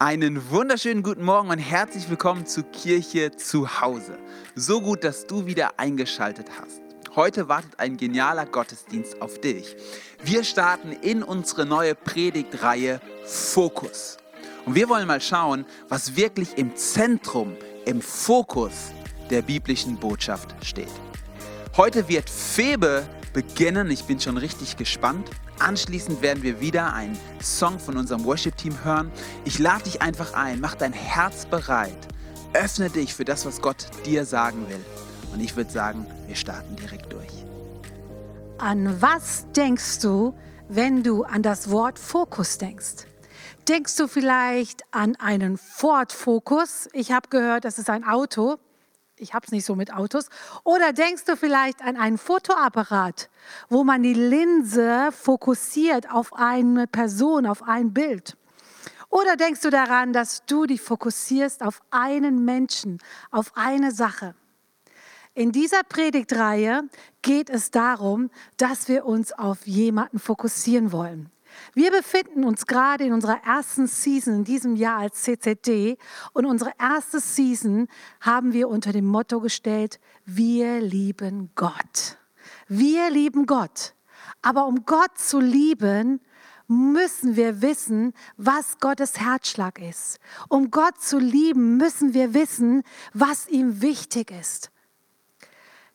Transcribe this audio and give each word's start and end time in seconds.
Einen 0.00 0.52
wunderschönen 0.52 1.02
guten 1.02 1.24
Morgen 1.24 1.50
und 1.50 1.58
herzlich 1.58 2.08
willkommen 2.08 2.46
zu 2.46 2.62
Kirche 2.62 3.32
zu 3.32 3.80
Hause. 3.80 4.16
So 4.54 4.80
gut, 4.80 5.02
dass 5.02 5.26
du 5.26 5.46
wieder 5.46 5.80
eingeschaltet 5.80 6.46
hast. 6.56 6.80
Heute 7.16 7.48
wartet 7.48 7.80
ein 7.80 7.96
genialer 7.96 8.46
Gottesdienst 8.46 9.20
auf 9.20 9.40
dich. 9.40 9.74
Wir 10.22 10.44
starten 10.44 10.92
in 10.92 11.24
unsere 11.24 11.66
neue 11.66 11.96
Predigtreihe 11.96 13.00
Fokus. 13.24 14.18
Und 14.66 14.76
wir 14.76 14.88
wollen 14.88 15.08
mal 15.08 15.20
schauen, 15.20 15.66
was 15.88 16.14
wirklich 16.14 16.56
im 16.56 16.76
Zentrum, 16.76 17.56
im 17.84 18.00
Fokus 18.00 18.92
der 19.30 19.42
biblischen 19.42 19.96
Botschaft 19.96 20.54
steht. 20.64 20.92
Heute 21.76 22.08
wird 22.08 22.30
Febe 22.30 23.04
beginnen. 23.32 23.90
Ich 23.90 24.04
bin 24.04 24.20
schon 24.20 24.36
richtig 24.36 24.76
gespannt. 24.76 25.28
Anschließend 25.60 26.22
werden 26.22 26.42
wir 26.42 26.60
wieder 26.60 26.92
einen 26.92 27.18
Song 27.42 27.78
von 27.78 27.96
unserem 27.96 28.24
Worship-Team 28.24 28.84
hören. 28.84 29.10
Ich 29.44 29.58
lade 29.58 29.84
dich 29.84 30.02
einfach 30.02 30.34
ein, 30.34 30.60
mach 30.60 30.76
dein 30.76 30.92
Herz 30.92 31.46
bereit, 31.46 31.98
öffne 32.52 32.90
dich 32.90 33.12
für 33.14 33.24
das, 33.24 33.44
was 33.44 33.60
Gott 33.60 33.88
dir 34.06 34.24
sagen 34.24 34.68
will. 34.68 34.84
Und 35.32 35.40
ich 35.40 35.56
würde 35.56 35.70
sagen, 35.70 36.06
wir 36.26 36.36
starten 36.36 36.76
direkt 36.76 37.12
durch. 37.12 37.32
An 38.58 39.00
was 39.02 39.46
denkst 39.56 40.00
du, 40.00 40.34
wenn 40.68 41.02
du 41.02 41.24
an 41.24 41.42
das 41.42 41.70
Wort 41.70 41.98
Fokus 41.98 42.58
denkst? 42.58 43.06
Denkst 43.68 43.96
du 43.96 44.08
vielleicht 44.08 44.82
an 44.92 45.16
einen 45.16 45.58
Ford 45.58 46.12
Focus? 46.12 46.88
Ich 46.92 47.12
habe 47.12 47.28
gehört, 47.28 47.64
das 47.64 47.78
ist 47.78 47.90
ein 47.90 48.04
Auto 48.04 48.58
ich 49.20 49.34
habe 49.34 49.46
es 49.46 49.52
nicht 49.52 49.64
so 49.64 49.74
mit 49.74 49.92
Autos. 49.92 50.28
Oder 50.64 50.92
denkst 50.92 51.24
du 51.24 51.36
vielleicht 51.36 51.82
an 51.82 51.96
einen 51.96 52.18
Fotoapparat, 52.18 53.30
wo 53.68 53.84
man 53.84 54.02
die 54.02 54.14
Linse 54.14 55.10
fokussiert 55.12 56.10
auf 56.10 56.32
eine 56.34 56.86
Person, 56.86 57.46
auf 57.46 57.62
ein 57.62 57.92
Bild? 57.92 58.36
Oder 59.10 59.36
denkst 59.36 59.62
du 59.62 59.70
daran, 59.70 60.12
dass 60.12 60.44
du 60.46 60.66
dich 60.66 60.80
fokussierst 60.80 61.62
auf 61.62 61.80
einen 61.90 62.44
Menschen, 62.44 62.98
auf 63.30 63.52
eine 63.54 63.90
Sache? 63.92 64.34
In 65.34 65.52
dieser 65.52 65.82
Predigtreihe 65.84 66.82
geht 67.22 67.48
es 67.48 67.70
darum, 67.70 68.30
dass 68.56 68.88
wir 68.88 69.06
uns 69.06 69.32
auf 69.32 69.66
jemanden 69.66 70.18
fokussieren 70.18 70.92
wollen. 70.92 71.30
Wir 71.74 71.90
befinden 71.90 72.44
uns 72.44 72.66
gerade 72.66 73.04
in 73.04 73.12
unserer 73.12 73.42
ersten 73.44 73.86
Season 73.86 74.34
in 74.34 74.44
diesem 74.44 74.76
Jahr 74.76 75.00
als 75.00 75.22
CCD 75.22 75.96
und 76.32 76.46
unsere 76.46 76.72
erste 76.78 77.20
Season 77.20 77.88
haben 78.20 78.52
wir 78.52 78.68
unter 78.68 78.92
dem 78.92 79.06
Motto 79.06 79.40
gestellt, 79.40 80.00
wir 80.24 80.80
lieben 80.80 81.50
Gott. 81.54 82.18
Wir 82.68 83.10
lieben 83.10 83.46
Gott. 83.46 83.94
Aber 84.42 84.66
um 84.66 84.84
Gott 84.84 85.18
zu 85.18 85.40
lieben, 85.40 86.20
müssen 86.68 87.34
wir 87.36 87.62
wissen, 87.62 88.12
was 88.36 88.78
Gottes 88.78 89.18
Herzschlag 89.18 89.80
ist. 89.80 90.18
Um 90.48 90.70
Gott 90.70 91.00
zu 91.00 91.18
lieben, 91.18 91.78
müssen 91.78 92.14
wir 92.14 92.34
wissen, 92.34 92.82
was 93.14 93.48
ihm 93.48 93.80
wichtig 93.80 94.30
ist. 94.30 94.70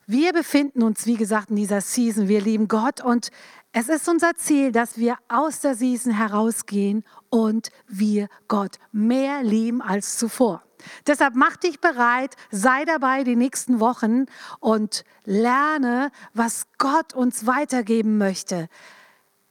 Wir 0.06 0.34
befinden 0.34 0.84
uns, 0.84 1.06
wie 1.06 1.16
gesagt, 1.16 1.50
in 1.50 1.56
dieser 1.56 1.80
Season. 1.80 2.28
Wir 2.28 2.42
lieben 2.42 2.68
Gott 2.68 3.02
und 3.02 3.30
es 3.76 3.90
ist 3.90 4.08
unser 4.08 4.36
Ziel, 4.36 4.72
dass 4.72 4.98
wir 4.98 5.18
aus 5.28 5.60
der 5.62 5.74
Season 5.74 6.14
herausgehen 6.14 7.04
und 7.30 7.72
wir 7.88 8.28
Gott 8.48 8.78
mehr 8.92 9.42
lieben 9.42 9.82
als 9.82 10.18
zuvor. 10.18 10.64
Deshalb 11.08 11.34
mach 11.36 11.56
dich 11.56 11.82
bereit, 11.82 12.36
sei 12.52 12.86
dabei 12.86 13.24
die 13.24 13.36
nächsten 13.36 13.80
Wochen 13.80 14.26
und 14.60 15.04
lerne, 15.26 16.12
was 16.34 16.68
Gott 16.78 17.16
uns 17.16 17.48
weitergeben 17.48 18.20
möchte. 18.20 18.70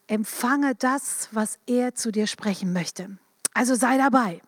Empfange 0.06 0.77
das, 0.77 1.28
was 1.33 1.59
er 1.67 1.95
zu 1.97 2.12
dir 2.12 2.28
sprechen 2.28 2.73
möchte. 2.73 3.19
Also 3.55 3.75
sei 3.75 3.98
dabei. 3.98 4.41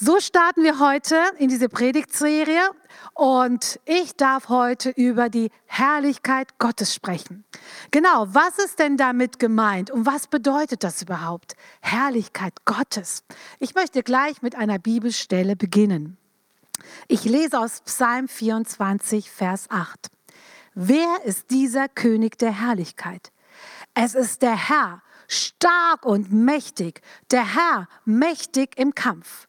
So 0.00 0.20
starten 0.20 0.62
wir 0.62 0.78
heute 0.78 1.20
in 1.38 1.48
diese 1.48 1.68
Predigtserie 1.68 2.70
und 3.14 3.80
ich 3.84 4.14
darf 4.14 4.48
heute 4.48 4.90
über 4.90 5.28
die 5.28 5.50
Herrlichkeit 5.66 6.56
Gottes 6.60 6.94
sprechen. 6.94 7.44
Genau, 7.90 8.28
was 8.28 8.58
ist 8.58 8.78
denn 8.78 8.96
damit 8.96 9.40
gemeint 9.40 9.90
und 9.90 10.06
was 10.06 10.28
bedeutet 10.28 10.84
das 10.84 11.02
überhaupt? 11.02 11.56
Herrlichkeit 11.80 12.64
Gottes. 12.64 13.24
Ich 13.58 13.74
möchte 13.74 14.04
gleich 14.04 14.40
mit 14.40 14.54
einer 14.54 14.78
Bibelstelle 14.78 15.56
beginnen. 15.56 16.16
Ich 17.08 17.24
lese 17.24 17.58
aus 17.58 17.80
Psalm 17.80 18.28
24, 18.28 19.28
Vers 19.32 19.66
8. 19.68 20.12
Wer 20.74 21.24
ist 21.24 21.50
dieser 21.50 21.88
König 21.88 22.38
der 22.38 22.52
Herrlichkeit? 22.52 23.32
Es 23.94 24.14
ist 24.14 24.42
der 24.42 24.68
Herr, 24.68 25.02
stark 25.26 26.06
und 26.06 26.32
mächtig, 26.32 27.02
der 27.32 27.56
Herr, 27.56 27.88
mächtig 28.04 28.78
im 28.78 28.94
Kampf. 28.94 29.48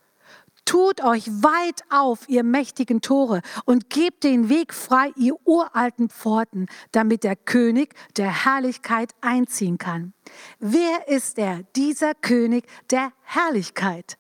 Tut 0.70 1.04
euch 1.04 1.26
weit 1.42 1.82
auf, 1.90 2.30
ihr 2.30 2.44
mächtigen 2.44 3.02
Tore, 3.02 3.42
und 3.66 3.90
gebt 3.90 4.24
den 4.24 4.50
Weg 4.50 4.72
frei, 4.72 5.12
ihr 5.16 5.34
uralten 5.44 6.10
Pforten, 6.10 6.68
damit 6.92 7.24
der 7.24 7.36
König 7.36 7.96
der 8.18 8.46
Herrlichkeit 8.46 9.16
einziehen 9.20 9.80
kann. 9.80 10.14
Wer 10.60 11.08
ist 11.08 11.40
er, 11.40 11.64
dieser 11.76 12.14
König 12.14 12.68
der 12.92 13.12
Herrlichkeit? 13.24 14.20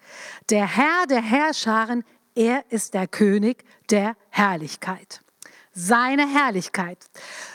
Der 0.49 0.65
Herr 0.65 1.05
der 1.07 1.21
Herrscharen, 1.21 2.03
er 2.33 2.63
ist 2.71 2.95
der 2.95 3.07
König 3.07 3.63
der 3.91 4.15
Herrlichkeit 4.31 5.21
seine 5.71 6.27
Herrlichkeit. 6.27 6.97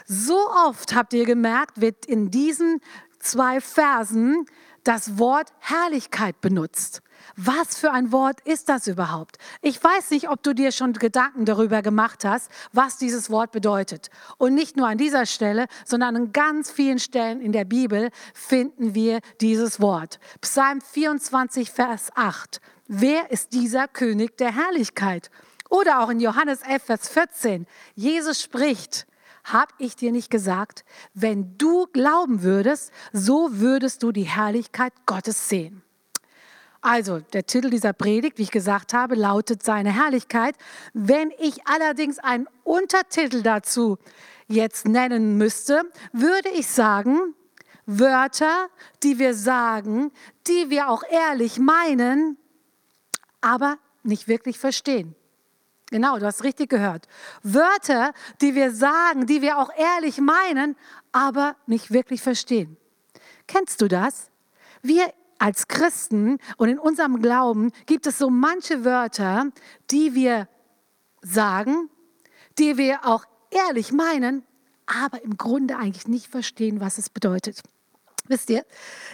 So 0.07 0.49
oft 0.67 0.95
habt 0.95 1.13
ihr 1.13 1.27
gemerkt, 1.27 1.81
wird 1.81 2.07
in 2.07 2.31
diesen 2.31 2.81
zwei 3.19 3.61
Versen 3.61 4.47
das 4.85 5.19
Wort 5.19 5.53
Herrlichkeit 5.59 6.41
benutzt. 6.41 7.03
Was 7.37 7.77
für 7.77 7.91
ein 7.91 8.13
Wort 8.13 8.41
ist 8.41 8.69
das 8.69 8.87
überhaupt? 8.87 9.39
Ich 9.63 9.83
weiß 9.83 10.11
nicht, 10.11 10.29
ob 10.29 10.43
du 10.43 10.55
dir 10.55 10.73
schon 10.73 10.93
Gedanken 10.93 11.45
darüber 11.45 11.83
gemacht 11.83 12.25
hast, 12.25 12.51
was 12.73 12.99
dieses 12.99 13.31
Wort 13.31 13.53
bedeutet. 13.53 14.11
Und 14.39 14.55
nicht 14.55 14.77
nur 14.77 14.89
an 14.89 14.99
dieser 14.99 15.27
Stelle, 15.27 15.67
sondern 15.85 16.17
an 16.17 16.33
ganz 16.33 16.71
vielen 16.71 16.99
Stellen 16.99 17.41
in 17.41 17.53
der 17.53 17.65
Bibel 17.65 18.11
finden 18.35 18.95
wir 18.95 19.21
dieses 19.41 19.81
Wort. 19.81 20.19
Psalm 20.41 20.81
24, 20.81 21.71
Vers 21.71 22.11
8. 22.15 22.61
Wer 22.87 23.31
ist 23.31 23.53
dieser 23.53 23.89
König 23.89 24.37
der 24.37 24.55
Herrlichkeit? 24.55 25.31
Oder 25.71 26.01
auch 26.01 26.11
in 26.11 26.21
Johannes 26.21 26.63
11, 26.63 26.83
Vers 26.83 27.09
14. 27.09 27.67
Jesus 27.95 28.43
spricht, 28.43 29.07
hab 29.45 29.73
ich 29.79 29.97
dir 29.97 30.13
nicht 30.13 30.31
gesagt, 30.31 30.85
wenn 31.13 31.57
du 31.59 31.87
glauben 31.87 32.43
würdest, 32.43 32.93
so 33.13 33.49
würdest 33.53 34.03
du 34.03 34.13
die 34.13 34.23
Herrlichkeit 34.23 34.93
Gottes 35.07 35.49
sehen. 35.49 35.84
Also, 36.85 37.21
der 37.21 37.47
Titel 37.47 37.71
dieser 37.71 37.95
Predigt, 37.95 38.37
wie 38.37 38.43
ich 38.43 38.51
gesagt 38.51 38.93
habe, 38.93 39.15
lautet 39.15 39.63
seine 39.63 39.91
Herrlichkeit. 39.91 40.55
Wenn 40.93 41.33
ich 41.39 41.67
allerdings 41.67 42.19
einen 42.19 42.47
Untertitel 42.63 43.41
dazu 43.41 43.97
jetzt 44.49 44.87
nennen 44.87 45.39
müsste, 45.39 45.85
würde 46.13 46.51
ich 46.51 46.67
sagen, 46.67 47.35
Wörter, 47.87 48.69
die 49.03 49.19
wir 49.19 49.33
sagen, 49.33 50.13
die 50.47 50.69
wir 50.69 50.91
auch 50.91 51.05
ehrlich 51.11 51.59
meinen, 51.59 52.37
aber 53.41 53.79
nicht 54.03 54.29
wirklich 54.29 54.59
verstehen. 54.59 55.15
Genau, 55.91 56.19
du 56.19 56.27
hast 56.27 56.45
richtig 56.45 56.69
gehört. 56.69 57.09
Wörter, 57.43 58.13
die 58.43 58.55
wir 58.55 58.71
sagen, 58.71 59.25
die 59.25 59.41
wir 59.41 59.57
auch 59.57 59.71
ehrlich 59.75 60.19
meinen, 60.21 60.77
aber 61.13 61.57
nicht 61.67 61.93
wirklich 61.93 62.21
verstehen. 62.21 62.77
Kennst 63.47 63.81
du 63.81 63.89
das? 63.89 64.31
Wir 64.83 65.15
als 65.45 65.69
Christen 65.69 66.39
und 66.57 66.71
in 66.71 66.79
unserem 66.79 67.21
Glauben 67.21 67.71
gibt 67.85 68.07
es 68.07 68.17
so 68.17 68.31
manche 68.31 68.83
Wörter, 68.87 69.51
die 69.91 70.15
wir 70.15 70.49
sagen, 71.21 71.91
die 72.59 72.79
wir 72.79 73.05
auch 73.05 73.27
ehrlich 73.51 73.93
meinen, 73.93 74.43
aber 74.87 75.23
im 75.23 75.37
Grunde 75.37 75.77
eigentlich 75.77 76.09
nicht 76.09 76.29
verstehen, 76.29 76.81
was 76.81 76.97
es 76.97 77.11
bedeutet. 77.11 77.61
Wisst 78.27 78.49
ihr, 78.49 78.65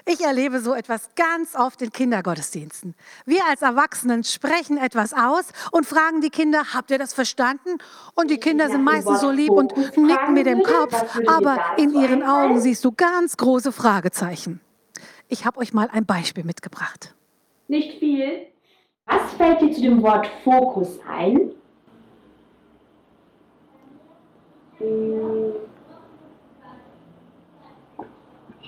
ich 0.06 0.20
erlebe 0.20 0.60
so 0.60 0.72
etwas 0.72 1.08
ganz 1.16 1.56
oft 1.56 1.82
in 1.82 1.90
Kindergottesdiensten. 1.90 2.94
Wir 3.26 3.44
als 3.48 3.62
Erwachsenen 3.62 4.22
sprechen 4.22 4.78
etwas 4.78 5.12
aus 5.12 5.46
und 5.72 5.84
fragen 5.84 6.20
die 6.20 6.30
Kinder, 6.30 6.62
habt 6.74 6.92
ihr 6.92 6.98
das 6.98 7.12
verstanden? 7.12 7.78
Und 8.14 8.30
die 8.30 8.38
Kinder 8.38 8.70
sind 8.70 8.84
meistens 8.84 9.20
so 9.20 9.32
lieb 9.32 9.50
und 9.50 9.76
nicken 9.96 10.34
mit 10.34 10.46
dem 10.46 10.62
Kopf, 10.62 10.94
aber 11.26 11.76
in 11.76 11.92
ihren 11.92 12.22
Augen 12.22 12.60
siehst 12.60 12.84
du 12.84 12.92
ganz 12.92 13.36
große 13.36 13.72
Fragezeichen. 13.72 14.60
Ich 15.32 15.46
habe 15.46 15.60
euch 15.60 15.72
mal 15.72 15.88
ein 15.92 16.04
Beispiel 16.04 16.42
mitgebracht. 16.42 17.14
Nicht 17.68 18.00
viel. 18.00 18.48
Was 19.06 19.32
fällt 19.34 19.60
dir 19.60 19.70
zu 19.70 19.80
dem 19.80 20.02
Wort 20.02 20.28
Fokus 20.42 20.98
ein? 21.08 21.52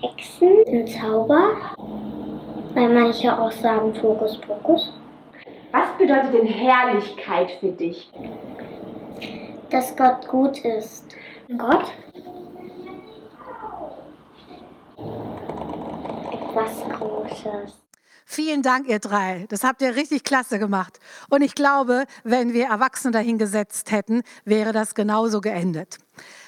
Hexen, 0.01 0.65
ein 0.69 0.87
Zauber, 0.87 1.75
weil 2.75 2.95
manche 2.95 3.37
auch 3.37 3.51
sagen 3.51 3.93
Fokus, 3.97 4.37
Fokus. 4.47 4.93
Was 5.73 5.91
bedeutet 5.99 6.33
denn 6.33 6.47
Herrlichkeit 6.47 7.51
für 7.59 7.73
dich? 7.73 8.09
Dass 9.71 9.97
Gott 9.97 10.29
gut 10.29 10.65
ist. 10.65 11.17
Gott 11.59 11.91
was 16.63 16.99
Großes. 16.99 17.73
Vielen 18.25 18.63
Dank, 18.63 18.89
ihr 18.89 18.99
drei. 18.99 19.47
Das 19.49 19.65
habt 19.65 19.83
ihr 19.83 19.95
richtig 19.97 20.25
klasse 20.25 20.59
gemacht. 20.59 21.01
Und 21.29 21.43
ich 21.43 21.55
glaube, 21.55 22.07
wenn 22.25 22.53
wir 22.53 22.67
Erwachsene 22.67 23.13
dahingesetzt 23.13 23.91
hätten, 23.91 24.23
wäre 24.45 24.73
das 24.73 24.95
genauso 24.95 25.41
geendet. 25.41 25.99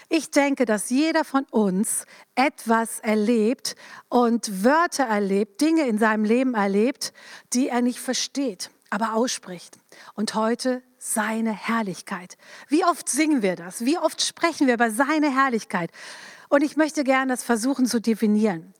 Ich 0.08 0.30
denke, 0.30 0.64
dass 0.66 0.90
jeder 0.90 1.24
von 1.24 1.44
uns 1.50 2.04
etwas 2.36 3.00
erlebt 3.00 3.74
und 4.08 4.64
Wörter 4.64 5.04
erlebt, 5.04 5.60
Dinge 5.60 5.86
in 5.86 5.98
seinem 5.98 6.24
Leben 6.24 6.54
erlebt, 6.54 7.12
die 7.52 7.68
er 7.68 7.82
nicht 7.82 7.98
versteht, 7.98 8.70
aber 8.90 9.14
ausspricht. 9.14 9.78
Und 10.14 10.34
heute 10.34 10.82
seine 10.98 11.52
Herrlichkeit. 11.52 12.36
Wie 12.68 12.84
oft 12.84 13.08
singen 13.08 13.42
wir 13.42 13.56
das? 13.56 13.84
Wie 13.84 13.98
oft 13.98 14.22
sprechen 14.22 14.68
wir 14.68 14.74
über 14.74 14.90
seine 14.90 15.34
Herrlichkeit? 15.34 15.90
Und 16.48 16.62
ich 16.62 16.76
möchte 16.76 17.02
gerne 17.02 17.32
das 17.32 17.42
versuchen 17.42 17.86
zu 17.86 18.00
definieren. 18.00 18.74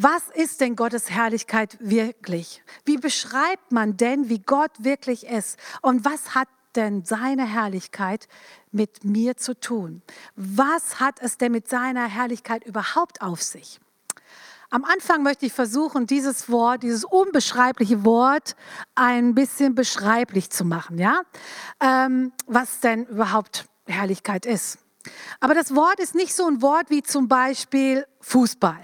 Was 0.00 0.28
ist 0.32 0.60
denn 0.60 0.76
Gottes 0.76 1.10
Herrlichkeit 1.10 1.76
wirklich? 1.80 2.62
Wie 2.84 2.98
beschreibt 2.98 3.72
man 3.72 3.96
denn, 3.96 4.28
wie 4.28 4.38
Gott 4.38 4.70
wirklich 4.78 5.26
ist? 5.26 5.58
Und 5.82 6.04
was 6.04 6.36
hat 6.36 6.46
denn 6.76 7.04
seine 7.04 7.44
Herrlichkeit 7.44 8.28
mit 8.70 9.02
mir 9.02 9.36
zu 9.36 9.58
tun? 9.58 10.02
Was 10.36 11.00
hat 11.00 11.20
es 11.20 11.36
denn 11.36 11.50
mit 11.50 11.68
seiner 11.68 12.06
Herrlichkeit 12.06 12.64
überhaupt 12.64 13.22
auf 13.22 13.42
sich? 13.42 13.80
Am 14.70 14.84
Anfang 14.84 15.24
möchte 15.24 15.46
ich 15.46 15.52
versuchen, 15.52 16.06
dieses 16.06 16.48
Wort, 16.48 16.84
dieses 16.84 17.02
unbeschreibliche 17.02 18.04
Wort 18.04 18.54
ein 18.94 19.34
bisschen 19.34 19.74
beschreiblich 19.74 20.50
zu 20.50 20.64
machen, 20.64 20.98
ja? 20.98 21.22
Ähm, 21.80 22.30
was 22.46 22.78
denn 22.78 23.04
überhaupt 23.06 23.64
Herrlichkeit 23.88 24.46
ist. 24.46 24.78
Aber 25.40 25.54
das 25.54 25.74
Wort 25.74 25.98
ist 25.98 26.14
nicht 26.14 26.36
so 26.36 26.46
ein 26.46 26.62
Wort 26.62 26.88
wie 26.88 27.02
zum 27.02 27.26
Beispiel 27.26 28.06
Fußball. 28.20 28.78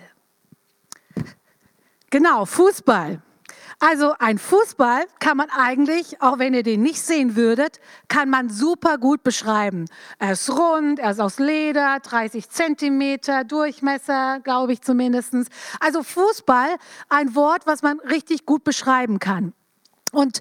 Genau, 2.15 2.45
Fußball. 2.45 3.21
Also 3.81 4.15
ein 4.21 4.39
Fußball 4.39 5.05
kann 5.19 5.37
man 5.37 5.51
eigentlich, 5.51 6.23
auch 6.23 6.39
wenn 6.39 6.55
ihr 6.55 6.63
den 6.63 6.81
nicht 6.81 7.03
sehen 7.03 7.35
würdet, 7.35 7.81
kann 8.07 8.31
man 8.31 8.51
super 8.51 8.99
gut 8.99 9.25
beschreiben. 9.25 9.87
Er 10.21 10.35
ist 10.35 10.49
rund, 10.49 11.01
er 11.01 11.11
ist 11.11 11.19
aus 11.19 11.41
Leder, 11.41 11.99
30 11.99 12.49
Zentimeter 12.49 13.43
Durchmesser, 13.43 14.39
glaube 14.45 14.75
ich 14.75 14.81
zumindest. 14.83 15.35
Also 15.81 16.05
Fußball, 16.05 16.77
ein 17.09 17.35
Wort, 17.35 17.67
was 17.67 17.83
man 17.83 17.99
richtig 17.99 18.47
gut 18.47 18.63
beschreiben 18.63 19.19
kann. 19.19 19.53
Und 20.13 20.39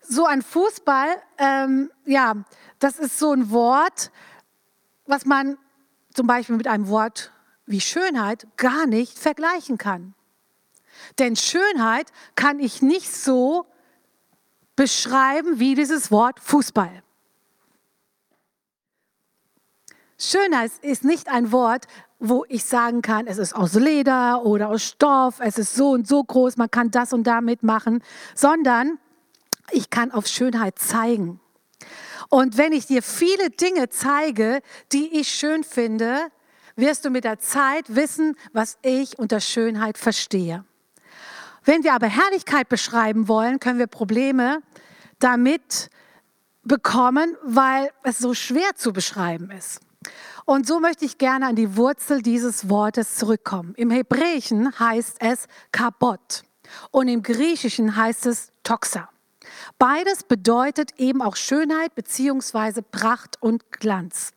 so 0.00 0.26
ein 0.26 0.42
Fußball, 0.42 1.06
ähm, 1.38 1.92
ja, 2.04 2.34
das 2.80 2.98
ist 2.98 3.20
so 3.20 3.30
ein 3.30 3.52
Wort, 3.52 4.10
was 5.06 5.24
man 5.24 5.56
zum 6.14 6.26
Beispiel 6.26 6.56
mit 6.56 6.66
einem 6.66 6.88
Wort 6.88 7.30
wie 7.64 7.80
Schönheit 7.80 8.48
gar 8.56 8.88
nicht 8.88 9.16
vergleichen 9.16 9.78
kann. 9.78 10.16
Denn 11.18 11.36
Schönheit 11.36 12.12
kann 12.34 12.60
ich 12.60 12.82
nicht 12.82 13.14
so 13.14 13.66
beschreiben 14.76 15.58
wie 15.58 15.74
dieses 15.74 16.10
Wort 16.10 16.40
Fußball. 16.40 17.02
Schönheit 20.18 20.70
ist 20.82 21.04
nicht 21.04 21.28
ein 21.28 21.50
Wort, 21.50 21.86
wo 22.20 22.44
ich 22.48 22.64
sagen 22.64 23.02
kann, 23.02 23.26
es 23.26 23.38
ist 23.38 23.54
aus 23.54 23.74
Leder 23.74 24.44
oder 24.44 24.68
aus 24.68 24.84
Stoff, 24.84 25.40
es 25.40 25.58
ist 25.58 25.74
so 25.74 25.90
und 25.90 26.06
so 26.06 26.22
groß, 26.22 26.56
man 26.56 26.70
kann 26.70 26.92
das 26.92 27.12
und 27.12 27.24
damit 27.24 27.64
machen, 27.64 28.02
sondern 28.36 28.98
ich 29.72 29.90
kann 29.90 30.12
auf 30.12 30.28
Schönheit 30.28 30.78
zeigen. 30.78 31.40
Und 32.28 32.56
wenn 32.56 32.72
ich 32.72 32.86
dir 32.86 33.02
viele 33.02 33.50
Dinge 33.50 33.88
zeige, 33.88 34.62
die 34.92 35.18
ich 35.18 35.28
schön 35.28 35.64
finde, 35.64 36.28
wirst 36.76 37.04
du 37.04 37.10
mit 37.10 37.24
der 37.24 37.40
Zeit 37.40 37.94
wissen, 37.94 38.36
was 38.52 38.78
ich 38.82 39.18
unter 39.18 39.40
Schönheit 39.40 39.98
verstehe. 39.98 40.64
Wenn 41.64 41.84
wir 41.84 41.94
aber 41.94 42.06
Herrlichkeit 42.06 42.68
beschreiben 42.68 43.28
wollen, 43.28 43.60
können 43.60 43.78
wir 43.78 43.86
Probleme 43.86 44.62
damit 45.18 45.90
bekommen, 46.64 47.36
weil 47.42 47.90
es 48.02 48.18
so 48.18 48.34
schwer 48.34 48.74
zu 48.76 48.92
beschreiben 48.92 49.50
ist. 49.50 49.80
Und 50.44 50.66
so 50.66 50.80
möchte 50.80 51.04
ich 51.04 51.18
gerne 51.18 51.46
an 51.46 51.56
die 51.56 51.76
Wurzel 51.76 52.22
dieses 52.22 52.68
Wortes 52.68 53.14
zurückkommen. 53.14 53.74
Im 53.76 53.90
Hebräischen 53.90 54.78
heißt 54.78 55.18
es 55.20 55.46
Kabot 55.70 56.42
und 56.90 57.08
im 57.08 57.22
Griechischen 57.22 57.96
heißt 57.96 58.26
es 58.26 58.50
Toxa. 58.64 59.08
Beides 59.78 60.24
bedeutet 60.24 60.98
eben 60.98 61.22
auch 61.22 61.36
Schönheit 61.36 61.94
beziehungsweise 61.94 62.82
Pracht 62.82 63.40
und 63.40 63.70
Glanz. 63.70 64.32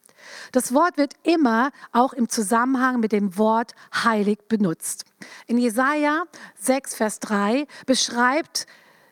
Das 0.52 0.74
Wort 0.74 0.98
wird 0.98 1.14
immer 1.24 1.72
auch 1.92 2.14
im 2.14 2.30
Zusammenhang 2.30 3.00
mit 3.00 3.12
dem 3.12 3.38
Wort 3.38 3.74
heilig 3.94 4.40
benutzt. 4.48 5.06
In 5.48 5.58
Jesaja 5.58 6.24
6, 6.60 6.96
Vers 6.96 7.20
3 7.20 7.68
beschreibt 7.86 8.68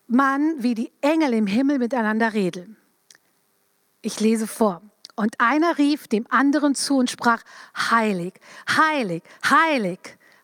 man, 0.07 0.55
wie 0.59 0.75
die 0.75 0.91
Engel 1.01 1.33
im 1.33 1.47
Himmel 1.47 1.79
miteinander 1.79 2.33
reden. 2.33 2.77
Ich 4.01 4.19
lese 4.19 4.47
vor. 4.47 4.81
Und 5.15 5.39
einer 5.39 5.77
rief 5.77 6.07
dem 6.07 6.25
anderen 6.29 6.75
zu 6.75 6.97
und 6.97 7.09
sprach, 7.09 7.43
heilig, 7.77 8.33
heilig, 8.67 9.23
heilig, 9.47 9.99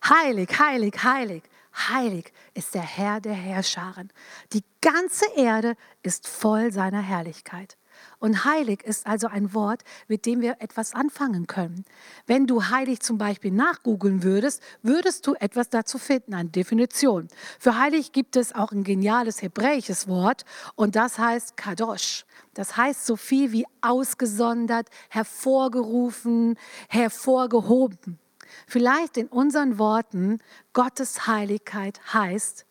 heilig, 0.08 0.60
heilig, 0.60 1.04
heilig, 1.04 1.44
heilig 1.90 2.32
ist 2.54 2.76
der 2.76 2.84
Herr 2.84 3.20
der 3.20 3.34
Herrscharen. 3.34 4.12
Die 4.54 4.64
ganze 4.82 5.26
Erde 5.36 5.76
ist 6.04 6.28
voll 6.28 6.72
seiner 6.72 7.02
Herrlichkeit. 7.02 7.78
Und 8.20 8.44
heilig 8.44 8.84
ist 8.84 9.08
also 9.08 9.28
ein 9.28 9.54
Wort, 9.54 9.84
mit 10.10 10.26
dem 10.26 10.42
wir 10.42 10.58
etwas 10.60 10.94
anfangen 10.94 11.48
können. 11.48 11.86
Wenn 12.28 12.48
du 12.48 12.66
heilig 12.70 13.00
zum 13.00 13.18
Beispiel 13.18 13.52
nachgoogeln 13.52 14.24
würdest, 14.24 14.62
würdest 14.84 15.26
du 15.26 15.36
etwas 15.36 15.70
dazu 15.70 15.98
finden, 15.98 16.34
eine 16.34 16.50
Definition. 16.50 17.30
Für 17.60 17.80
heilig 17.80 18.12
gibt 18.12 18.36
es 18.36 18.54
auch 18.54 18.74
ein 18.74 18.84
geniales 18.84 19.42
hebräisches 19.42 20.10
Wort 20.10 20.44
und 20.76 20.98
das 20.98 21.18
heißt 21.18 21.56
Kadosh. 21.56 22.26
Das 22.54 22.76
heißt 22.76 23.06
so 23.06 23.16
viel 23.16 23.54
wie 23.54 23.66
ausgesondert, 23.80 24.90
hervorgerufen, 25.10 26.58
hervorgehoben. 26.90 28.20
Vielleicht 28.68 29.16
in 29.16 29.28
unseren 29.28 29.80
Worten, 29.80 30.40
Gottes 30.74 31.28
Heiligkeit 31.28 32.02
heißt, 32.14 32.66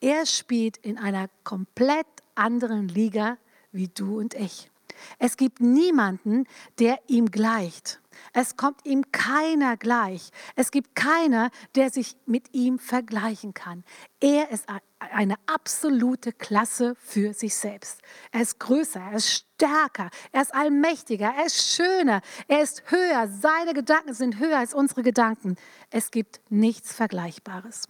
er 0.00 0.24
spielt 0.26 0.76
in 0.78 0.98
einer 0.98 1.28
komplett 1.44 2.06
anderen 2.34 2.88
Liga 2.88 3.36
wie 3.72 3.88
du 3.88 4.18
und 4.18 4.34
ich. 4.34 4.70
Es 5.18 5.36
gibt 5.36 5.60
niemanden, 5.60 6.46
der 6.78 6.98
ihm 7.06 7.30
gleicht. 7.30 8.00
Es 8.32 8.56
kommt 8.56 8.84
ihm 8.84 9.10
keiner 9.12 9.76
gleich. 9.76 10.30
Es 10.56 10.70
gibt 10.70 10.94
keiner, 10.94 11.50
der 11.74 11.90
sich 11.90 12.16
mit 12.26 12.52
ihm 12.52 12.78
vergleichen 12.78 13.54
kann. 13.54 13.84
Er 14.20 14.50
ist 14.50 14.66
eine 14.98 15.36
absolute 15.46 16.32
Klasse 16.32 16.94
für 16.98 17.34
sich 17.34 17.54
selbst. 17.54 18.00
Er 18.32 18.42
ist 18.42 18.58
größer, 18.58 19.00
er 19.00 19.16
ist 19.16 19.30
stärker, 19.30 20.10
er 20.32 20.42
ist 20.42 20.54
allmächtiger, 20.54 21.32
er 21.36 21.46
ist 21.46 21.74
schöner, 21.74 22.22
er 22.48 22.62
ist 22.62 22.84
höher. 22.90 23.28
Seine 23.28 23.74
Gedanken 23.74 24.14
sind 24.14 24.38
höher 24.38 24.58
als 24.58 24.74
unsere 24.74 25.02
Gedanken. 25.02 25.56
Es 25.90 26.10
gibt 26.10 26.40
nichts 26.50 26.92
Vergleichbares. 26.92 27.88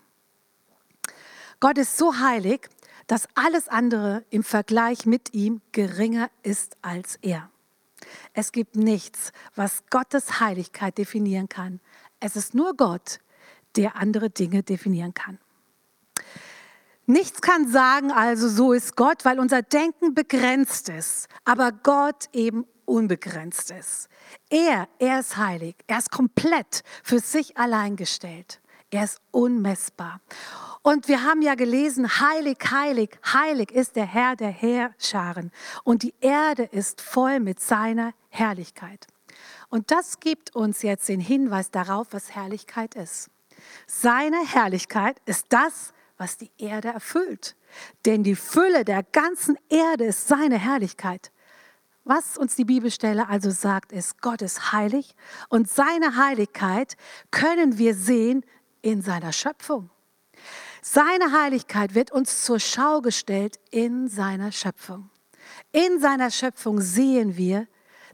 Gott 1.61 1.79
ist 1.79 1.97
so 1.97 2.19
heilig, 2.19 2.69
dass 3.07 3.29
alles 3.35 3.69
andere 3.69 4.25
im 4.31 4.43
Vergleich 4.43 5.07
mit 5.07 5.35
ihm 5.35 5.61
geringer 5.73 6.31
ist 6.43 6.77
als 6.83 7.19
er. 7.23 7.51
Es 8.33 8.53
gibt 8.53 8.77
nichts, 8.77 9.33
was 9.55 9.85
Gottes 9.91 10.41
Heiligkeit 10.41 10.99
definieren 10.99 11.49
kann. 11.49 11.81
Es 12.21 12.37
ist 12.37 12.55
nur 12.55 12.77
Gott, 12.77 13.21
der 13.77 13.97
andere 13.97 14.31
Dinge 14.31 14.63
definieren 14.63 15.15
kann. 15.15 15.39
Nichts 17.07 17.43
kann 17.43 17.71
sagen, 17.71 18.11
also 18.11 18.49
so 18.49 18.73
ist 18.73 18.97
Gott, 18.97 19.25
weil 19.25 19.39
unser 19.39 19.61
Denken 19.63 20.15
begrenzt 20.15 20.89
ist, 20.89 21.29
aber 21.45 21.71
Gott 21.71 22.29
eben 22.33 22.67
unbegrenzt 22.87 23.71
ist. 23.71 24.09
Er, 24.49 24.89
er 24.99 25.21
ist 25.21 25.37
heilig, 25.37 25.77
er 25.87 25.99
ist 25.99 26.11
komplett 26.11 26.83
für 27.03 27.19
sich 27.19 27.57
allein 27.59 27.97
gestellt. 27.97 28.61
Er 28.91 29.05
ist 29.05 29.21
unmessbar. 29.33 30.21
Und 30.87 31.09
wir 31.09 31.23
haben 31.23 31.41
ja 31.41 31.55
gelesen, 31.55 32.21
heilig, 32.21 32.59
heilig, 32.71 33.19
heilig 33.25 33.73
ist 33.73 33.97
der 33.97 34.05
Herr 34.05 34.37
der 34.37 34.51
Heerscharen. 34.51 35.51
Und 35.83 36.03
die 36.03 36.13
Erde 36.21 36.65
ist 36.65 37.01
voll 37.01 37.41
mit 37.41 37.59
seiner 37.59 38.13
Herrlichkeit. 38.29 39.07
Und 39.71 39.91
das 39.91 40.21
gibt 40.21 40.55
uns 40.55 40.83
jetzt 40.83 41.09
den 41.09 41.21
Hinweis 41.21 41.71
darauf, 41.71 42.09
was 42.11 42.35
Herrlichkeit 42.35 42.97
ist. 42.97 43.31
Seine 43.87 44.47
Herrlichkeit 44.47 45.17
ist 45.25 45.47
das, 45.49 45.95
was 46.19 46.37
die 46.37 46.51
Erde 46.59 46.89
erfüllt. 46.89 47.57
Denn 48.05 48.23
die 48.23 48.37
Fülle 48.37 48.85
der 48.85 49.05
ganzen 49.05 49.57
Erde 49.71 50.05
ist 50.05 50.29
seine 50.29 50.59
Herrlichkeit. 50.59 51.33
Was 52.05 52.37
uns 52.37 52.57
die 52.57 52.67
Bibelstelle 52.67 53.27
also 53.31 53.49
sagt, 53.49 53.91
ist, 53.91 54.21
Gott 54.21 54.43
ist 54.43 54.73
heilig 54.73 55.17
und 55.49 55.67
seine 55.67 56.17
Heiligkeit 56.17 56.99
können 57.31 57.79
wir 57.79 57.95
sehen 57.95 58.45
in 58.83 59.01
seiner 59.01 59.33
Schöpfung. 59.33 59.89
Seine 60.87 61.33
Heiligkeit 61.33 61.95
wird 61.95 62.13
uns 62.13 62.45
zur 62.45 62.61
Schau 62.61 63.01
gestellt 63.01 63.59
in 63.71 64.07
seiner 64.07 64.53
Schöpfung. 64.53 65.09
In 65.73 65.99
seiner 65.99 66.31
Schöpfung 66.31 66.79
sehen 66.83 67.39
wir, 67.39 67.67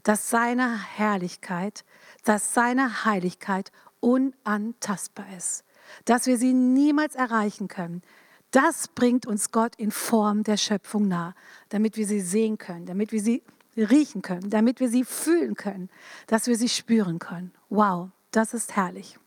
dass 0.03 0.29
seine 0.29 0.81
Herrlichkeit, 0.81 1.83
dass 2.23 2.53
seine 2.53 3.03
Heiligkeit 3.03 3.73
unantastbar 3.99 5.25
ist, 5.37 5.65
dass 6.05 6.27
wir 6.27 6.37
sie 6.37 6.53
niemals 6.53 7.15
erreichen 7.15 7.67
können. 7.67 8.03
Das 8.51 8.87
bringt 8.87 9.25
uns 9.25 9.51
Gott 9.51 9.75
in 9.75 9.91
Form 9.91 10.43
der 10.43 10.55
Schöpfung 10.55 11.09
nah, 11.09 11.35
damit 11.67 11.97
wir 11.97 12.07
sie 12.07 12.21
sehen 12.21 12.57
können, 12.57 12.85
damit 12.85 13.11
wir 13.11 13.21
sie 13.21 13.43
riechen 13.75 14.21
können, 14.21 14.49
damit 14.49 14.79
wir 14.79 14.87
sie 14.87 15.03
fühlen 15.03 15.55
können, 15.55 15.89
dass 16.25 16.47
wir 16.47 16.55
sie 16.55 16.69
spüren 16.69 17.19
können. 17.19 17.51
Wow, 17.67 18.11
das 18.31 18.53
ist 18.53 18.77
herrlich. 18.77 19.19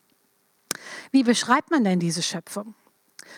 Wie 1.11 1.25
beschreibt 1.25 1.71
man 1.71 1.85
denn 1.85 2.01
diese 2.01 2.23
Schöpfung? 2.23 2.75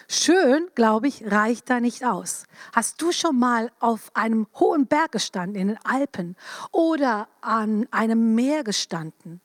Schön, 0.08 0.68
glaube 0.74 1.08
ich, 1.08 1.30
reicht 1.30 1.68
da 1.70 1.80
nicht 1.80 2.04
aus. 2.04 2.44
Hast 2.72 3.00
du 3.02 3.12
schon 3.12 3.38
mal 3.38 3.70
auf 3.80 4.10
einem 4.14 4.46
hohen 4.54 4.86
Berg 4.86 5.12
gestanden, 5.12 5.60
in 5.60 5.68
den 5.68 5.78
Alpen 5.84 6.36
oder 6.72 7.28
an 7.40 7.86
einem 7.90 8.34
Meer 8.34 8.64
gestanden? 8.64 9.40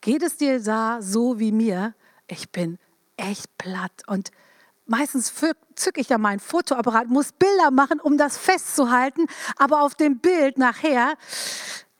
Geht 0.00 0.22
es 0.22 0.36
dir 0.36 0.62
da 0.62 1.00
so 1.00 1.38
wie 1.38 1.52
mir? 1.52 1.94
Ich 2.26 2.50
bin 2.50 2.78
echt 3.16 3.56
platt 3.58 4.02
und 4.06 4.30
meistens 4.86 5.32
zücke 5.74 6.00
ich 6.00 6.08
ja 6.08 6.18
meinen 6.18 6.40
Fotoapparat, 6.40 7.08
muss 7.08 7.32
Bilder 7.32 7.70
machen, 7.70 8.00
um 8.00 8.18
das 8.18 8.36
festzuhalten, 8.36 9.26
aber 9.56 9.82
auf 9.82 9.94
dem 9.94 10.18
Bild 10.18 10.58
nachher 10.58 11.14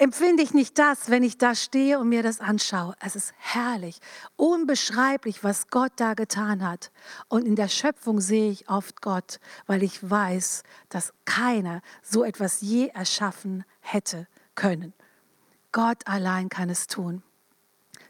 empfinde 0.03 0.43
ich 0.43 0.53
nicht 0.53 0.81
das, 0.81 1.11
wenn 1.11 1.23
ich 1.23 1.39
da 1.39 1.55
stehe 1.55 2.01
und 2.01 2.09
mir 2.09 2.25
das 2.25 2.41
anschaue. 2.41 2.97
Es 2.99 3.15
ist 3.15 3.33
herrlich, 3.39 4.01
unbeschreiblich, 4.35 5.45
was 5.45 5.69
Gott 5.69 5.93
da 5.95 6.15
getan 6.15 6.69
hat. 6.69 6.91
Und 7.29 7.47
in 7.47 7.55
der 7.55 7.69
Schöpfung 7.69 8.21
sehe 8.21 8.51
ich 8.51 8.69
oft 8.69 9.01
Gott, 9.01 9.39
weil 9.69 9.85
ich 9.85 10.11
weiß, 10.11 10.65
dass 10.89 11.13
keiner 11.25 11.83
so 12.03 12.25
etwas 12.25 12.63
je 12.63 12.89
erschaffen 12.89 13.63
hätte 13.79 14.27
können. 14.57 14.93
Gott 15.71 16.05
allein 16.09 16.49
kann 16.49 16.69
es 16.69 16.89
tun. 16.89 17.23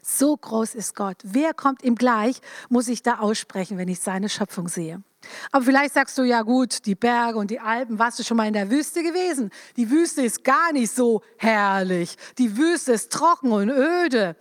So 0.01 0.35
groß 0.35 0.73
ist 0.73 0.95
Gott. 0.95 1.17
Wer 1.21 1.53
kommt 1.53 1.83
ihm 1.83 1.93
gleich, 1.93 2.41
muss 2.69 2.87
ich 2.87 3.03
da 3.03 3.19
aussprechen, 3.19 3.77
wenn 3.77 3.87
ich 3.87 3.99
seine 3.99 4.29
Schöpfung 4.29 4.67
sehe. 4.67 5.03
Aber 5.51 5.65
vielleicht 5.65 5.93
sagst 5.93 6.17
du, 6.17 6.23
ja 6.23 6.41
gut, 6.41 6.85
die 6.85 6.95
Berge 6.95 7.37
und 7.37 7.51
die 7.51 7.59
Alpen, 7.59 7.99
warst 7.99 8.19
du 8.19 8.23
schon 8.23 8.37
mal 8.37 8.47
in 8.47 8.53
der 8.53 8.69
Wüste 8.69 9.03
gewesen? 9.03 9.51
Die 9.77 9.89
Wüste 9.89 10.21
ist 10.21 10.43
gar 10.43 10.71
nicht 10.71 10.93
so 10.93 11.21
herrlich. 11.37 12.15
Die 12.37 12.57
Wüste 12.57 12.93
ist 12.93 13.11
trocken 13.11 13.51
und 13.51 13.69
öde. 13.69 14.35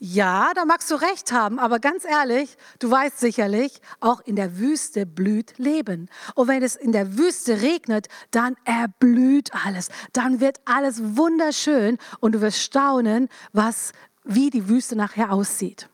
Ja, 0.00 0.52
da 0.54 0.64
magst 0.64 0.92
du 0.92 0.94
recht 0.94 1.32
haben, 1.32 1.58
aber 1.58 1.80
ganz 1.80 2.04
ehrlich, 2.04 2.56
du 2.78 2.88
weißt 2.88 3.18
sicherlich, 3.18 3.80
auch 3.98 4.20
in 4.20 4.36
der 4.36 4.56
Wüste 4.56 5.06
blüht 5.06 5.58
Leben. 5.58 6.08
Und 6.36 6.46
wenn 6.46 6.62
es 6.62 6.76
in 6.76 6.92
der 6.92 7.18
Wüste 7.18 7.62
regnet, 7.62 8.06
dann 8.30 8.56
erblüht 8.64 9.50
alles. 9.66 9.88
Dann 10.12 10.38
wird 10.38 10.60
alles 10.66 11.16
wunderschön 11.16 11.98
und 12.20 12.36
du 12.36 12.40
wirst 12.40 12.62
staunen, 12.62 13.28
was 13.52 13.92
wie 14.22 14.50
die 14.50 14.68
Wüste 14.68 14.94
nachher 14.94 15.32
aussieht. 15.32 15.88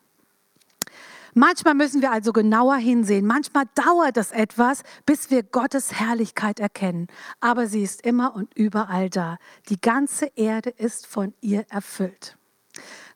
Manchmal 1.34 1.74
müssen 1.74 2.00
wir 2.00 2.12
also 2.12 2.32
genauer 2.32 2.76
hinsehen. 2.76 3.26
Manchmal 3.26 3.64
dauert 3.74 4.16
es 4.16 4.30
etwas, 4.30 4.82
bis 5.04 5.30
wir 5.30 5.42
Gottes 5.42 5.92
Herrlichkeit 5.92 6.60
erkennen. 6.60 7.08
Aber 7.40 7.66
sie 7.66 7.82
ist 7.82 8.02
immer 8.06 8.36
und 8.36 8.54
überall 8.56 9.10
da. 9.10 9.38
Die 9.68 9.80
ganze 9.80 10.26
Erde 10.36 10.70
ist 10.70 11.08
von 11.08 11.34
ihr 11.40 11.66
erfüllt. 11.70 12.38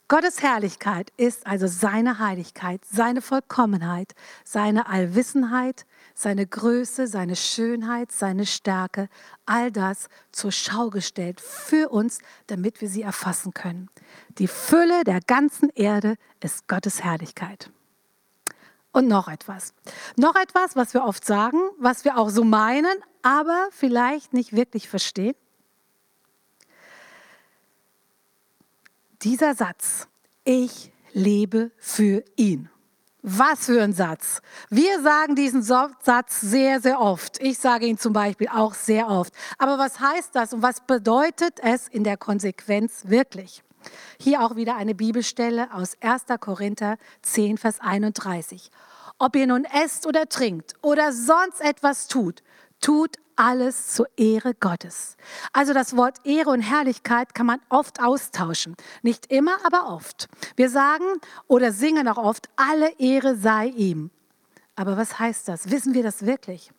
Gottes 0.09 0.43
Herrlichkeit 0.43 1.13
ist 1.19 1.47
also 1.47 1.67
seine 1.67 2.19
Heiligkeit, 2.19 2.81
seine 2.85 3.21
Vollkommenheit, 3.21 4.15
seine 4.43 4.89
Allwissenheit, 4.89 5.85
seine 6.15 6.47
Größe, 6.47 7.07
seine 7.07 7.37
Schönheit, 7.37 8.11
seine 8.11 8.47
Stärke, 8.47 9.11
all 9.45 9.71
das 9.71 10.09
zur 10.33 10.51
Schau 10.51 10.89
gestellt 10.89 11.43
für 11.43 11.91
uns, 11.91 12.21
damit 12.47 12.81
wir 12.81 12.89
sie 12.89 13.03
erfassen 13.03 13.53
können. 13.53 13.91
Die 14.39 14.49
Fülle 14.49 15.05
der 15.05 15.21
ganzen 15.21 15.69
Erde 15.75 16.17
ist 16.41 16.67
Gottes 16.69 17.05
Herrlichkeit. 17.05 17.71
Und 18.92 19.07
noch 19.07 19.28
etwas. 19.28 19.75
Noch 20.16 20.35
etwas, 20.35 20.75
was 20.75 20.95
wir 20.95 21.04
oft 21.04 21.25
sagen, 21.25 21.59
was 21.78 22.04
wir 22.04 22.16
auch 22.16 22.30
so 22.30 22.45
meinen, 22.45 22.97
aber 23.23 23.68
vielleicht 23.71 24.33
nicht 24.33 24.54
wirklich 24.54 24.88
verstehen. 24.88 25.35
Dieser 29.23 29.54
Satz, 29.54 30.09
ich 30.45 30.92
lebe 31.12 31.71
für 31.76 32.25
ihn. 32.37 32.71
Was 33.23 33.66
für 33.66 33.83
ein 33.83 33.92
Satz. 33.92 34.40
Wir 34.71 35.02
sagen 35.02 35.35
diesen 35.35 35.62
Satz 35.62 36.40
sehr, 36.40 36.80
sehr 36.80 37.00
oft. 37.00 37.42
Ich 37.42 37.59
sage 37.59 37.87
ihn 37.87 37.99
zum 37.99 38.12
Beispiel 38.12 38.49
auch 38.49 38.75
sehr 38.75 39.09
oft. 39.09 39.35
Aber 39.59 39.76
was 39.76 39.99
heißt 39.99 40.35
das 40.35 40.52
und 40.54 40.62
was 40.62 40.80
bedeutet 40.80 41.59
es 41.61 41.88
in 41.88 42.04
der 42.04 42.16
Konsequenz 42.16 43.02
wirklich? 43.07 43.64
Hier 44.20 44.42
auch 44.42 44.56
wieder 44.56 44.76
eine 44.76 44.94
Bibelstelle 44.94 45.73
aus 45.73 45.97
1. 46.00 46.25
Korinther 46.40 46.99
10, 47.23 47.58
Vers 47.58 47.80
31. 47.80 48.70
Ob 49.18 49.35
ihr 49.37 49.47
nun 49.47 49.64
esst 49.64 50.06
oder 50.06 50.28
trinkt 50.28 50.75
oder 50.82 51.12
sonst 51.12 51.61
etwas 51.61 52.08
tut, 52.08 52.42
tut 52.80 53.16
alles 53.38 53.94
zur 53.94 54.08
Ehre 54.16 54.54
Gottes. 54.54 55.16
Also 55.52 55.73
das 55.73 55.97
Wort 55.97 56.25
Ehre 56.25 56.50
und 56.50 56.61
Herrlichkeit 56.61 57.35
kann 57.35 57.47
man 57.47 57.61
oft 57.68 58.02
austauschen. 58.02 58.76
Nicht 59.02 59.30
immer, 59.30 59.56
aber 59.64 59.92
oft. 59.92 60.28
Wir 60.56 60.70
sagen 60.70 61.04
oder 61.47 61.73
singen 61.73 62.08
auch 62.08 62.18
oft, 62.18 62.49
alle 62.56 62.90
Ehre 62.99 63.37
sei 63.37 63.66
ihm. 63.66 64.11
Aber 64.75 64.97
was 64.97 65.18
heißt 65.18 65.49
das? 65.49 65.70
Wissen 65.70 65.94
wir 65.94 66.02
das 66.02 66.26
wirklich? 66.26 66.73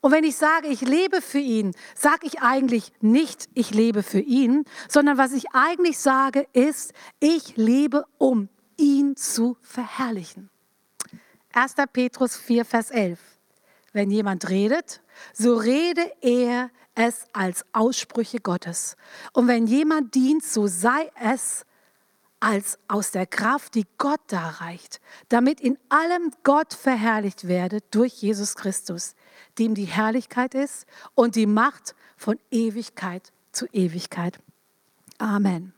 Und 0.00 0.12
wenn 0.12 0.24
ich 0.24 0.36
sage, 0.36 0.68
ich 0.68 0.80
lebe 0.80 1.20
für 1.20 1.38
ihn, 1.38 1.74
sage 1.94 2.26
ich 2.26 2.40
eigentlich 2.40 2.92
nicht, 3.00 3.48
ich 3.54 3.72
lebe 3.72 4.02
für 4.02 4.20
ihn, 4.20 4.64
sondern 4.88 5.18
was 5.18 5.32
ich 5.32 5.50
eigentlich 5.52 5.98
sage, 5.98 6.46
ist, 6.52 6.92
ich 7.20 7.56
lebe, 7.56 8.04
um 8.18 8.48
ihn 8.76 9.16
zu 9.16 9.56
verherrlichen. 9.62 10.50
1. 11.52 11.74
Petrus 11.92 12.36
4, 12.36 12.64
Vers 12.64 12.90
11. 12.90 13.18
Wenn 13.92 14.10
jemand 14.10 14.48
redet, 14.48 15.00
so 15.32 15.56
rede 15.56 16.12
er 16.20 16.70
es 16.94 17.26
als 17.32 17.64
Aussprüche 17.72 18.40
Gottes. 18.40 18.96
Und 19.32 19.48
wenn 19.48 19.66
jemand 19.66 20.14
dient, 20.14 20.44
so 20.44 20.66
sei 20.66 21.10
es 21.20 21.64
als 22.40 22.78
aus 22.88 23.10
der 23.10 23.26
Kraft, 23.26 23.74
die 23.74 23.86
Gott 23.98 24.20
darreicht, 24.28 25.00
damit 25.28 25.60
in 25.60 25.78
allem 25.88 26.32
Gott 26.44 26.74
verherrlicht 26.74 27.48
werde 27.48 27.80
durch 27.90 28.14
Jesus 28.14 28.54
Christus, 28.54 29.14
dem 29.58 29.74
die 29.74 29.86
Herrlichkeit 29.86 30.54
ist 30.54 30.86
und 31.14 31.36
die 31.36 31.46
Macht 31.46 31.94
von 32.16 32.38
Ewigkeit 32.50 33.32
zu 33.52 33.66
Ewigkeit. 33.72 34.38
Amen. 35.18 35.72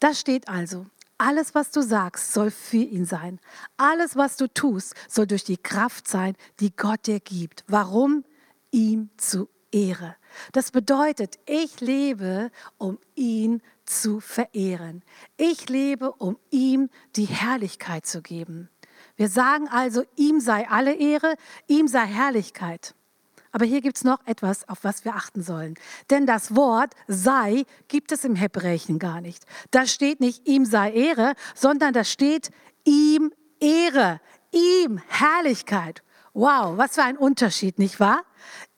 Das 0.00 0.18
steht 0.18 0.48
also. 0.48 0.86
Alles, 1.18 1.54
was 1.54 1.70
du 1.70 1.82
sagst, 1.82 2.32
soll 2.32 2.50
für 2.50 2.78
ihn 2.78 3.06
sein. 3.06 3.38
Alles, 3.76 4.16
was 4.16 4.36
du 4.36 4.48
tust, 4.48 4.94
soll 5.08 5.28
durch 5.28 5.44
die 5.44 5.56
Kraft 5.56 6.08
sein, 6.08 6.34
die 6.58 6.74
Gott 6.74 7.06
dir 7.06 7.20
gibt. 7.20 7.64
Warum? 7.68 8.24
ihm 8.72 9.10
zu 9.18 9.48
Ehre. 9.70 10.16
Das 10.52 10.70
bedeutet, 10.70 11.38
ich 11.46 11.80
lebe, 11.80 12.50
um 12.78 12.98
ihn 13.14 13.62
zu 13.86 14.20
verehren. 14.20 15.02
Ich 15.36 15.68
lebe, 15.68 16.12
um 16.12 16.38
ihm 16.50 16.88
die 17.16 17.24
Herrlichkeit 17.24 18.06
zu 18.06 18.22
geben. 18.22 18.68
Wir 19.16 19.28
sagen 19.28 19.68
also, 19.68 20.04
ihm 20.16 20.40
sei 20.40 20.68
alle 20.68 20.94
Ehre, 20.94 21.34
ihm 21.66 21.88
sei 21.88 22.06
Herrlichkeit. 22.06 22.94
Aber 23.52 23.66
hier 23.66 23.82
gibt 23.82 23.98
es 23.98 24.04
noch 24.04 24.26
etwas, 24.26 24.66
auf 24.68 24.82
was 24.82 25.04
wir 25.04 25.14
achten 25.14 25.42
sollen. 25.42 25.74
Denn 26.08 26.26
das 26.26 26.56
Wort 26.56 26.94
sei 27.06 27.64
gibt 27.88 28.10
es 28.10 28.24
im 28.24 28.34
Hebräischen 28.34 28.98
gar 28.98 29.20
nicht. 29.20 29.44
Da 29.70 29.86
steht 29.86 30.20
nicht 30.20 30.48
ihm 30.48 30.64
sei 30.64 30.90
Ehre, 30.92 31.34
sondern 31.54 31.92
da 31.92 32.02
steht 32.02 32.50
ihm 32.84 33.30
Ehre, 33.60 34.20
ihm 34.52 35.00
Herrlichkeit. 35.06 36.02
Wow, 36.32 36.78
was 36.78 36.94
für 36.94 37.02
ein 37.02 37.18
Unterschied, 37.18 37.78
nicht 37.78 38.00
wahr? 38.00 38.24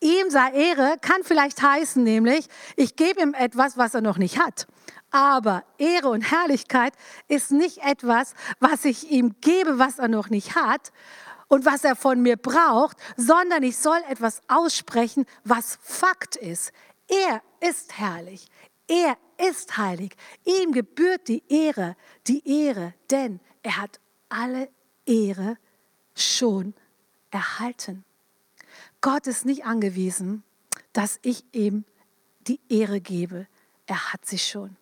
Ihm 0.01 0.29
sei 0.29 0.51
Ehre 0.51 0.97
kann 1.01 1.23
vielleicht 1.23 1.63
heißen, 1.63 2.03
nämlich, 2.03 2.49
ich 2.75 2.97
gebe 2.97 3.23
ihm 3.23 3.33
etwas, 3.33 3.79
was 3.79 3.95
er 3.95 4.01
noch 4.01 4.19
nicht 4.19 4.41
hat. 4.41 4.67
Aber 5.15 5.63
Ehre 5.79 6.09
und 6.09 6.23
Herrlichkeit 6.23 6.93
ist 7.29 7.53
nicht 7.53 7.79
etwas, 7.85 8.35
was 8.59 8.85
ich 8.85 9.13
ihm 9.13 9.37
gebe, 9.41 9.79
was 9.79 10.01
er 10.01 10.09
noch 10.09 10.29
nicht 10.29 10.57
hat 10.57 10.91
und 11.47 11.65
was 11.65 11.85
er 11.85 11.95
von 11.95 12.21
mir 12.21 12.37
braucht, 12.37 12.97
sondern 13.17 13.63
ich 13.63 13.79
soll 13.79 14.01
etwas 14.09 14.43
aussprechen, 14.49 15.25
was 15.45 15.79
Fakt 15.83 16.35
ist. 16.35 16.73
Er 17.07 17.43
ist 17.61 17.97
herrlich. 17.97 18.49
Er 18.89 19.17
ist 19.39 19.77
heilig. 19.77 20.17
Ihm 20.43 20.73
gebührt 20.73 21.29
die 21.29 21.45
Ehre, 21.49 21.95
die 22.27 22.65
Ehre, 22.65 22.93
denn 23.09 23.39
er 23.63 23.77
hat 23.77 24.01
alle 24.29 24.69
Ehre 25.07 25.59
schon 26.17 26.75
erhalten. 27.31 28.05
Gott 29.01 29.29
ist 29.29 29.45
nicht 29.45 29.65
angewiesen, 29.65 30.43
dass 30.93 31.21
ich 31.23 31.45
ihm 31.53 31.85
die 32.49 32.59
Ehre 32.69 33.01
gebe. 33.01 33.47
Er 33.87 34.13
hat 34.13 34.27
sie 34.27 34.41
schon. 34.41 34.77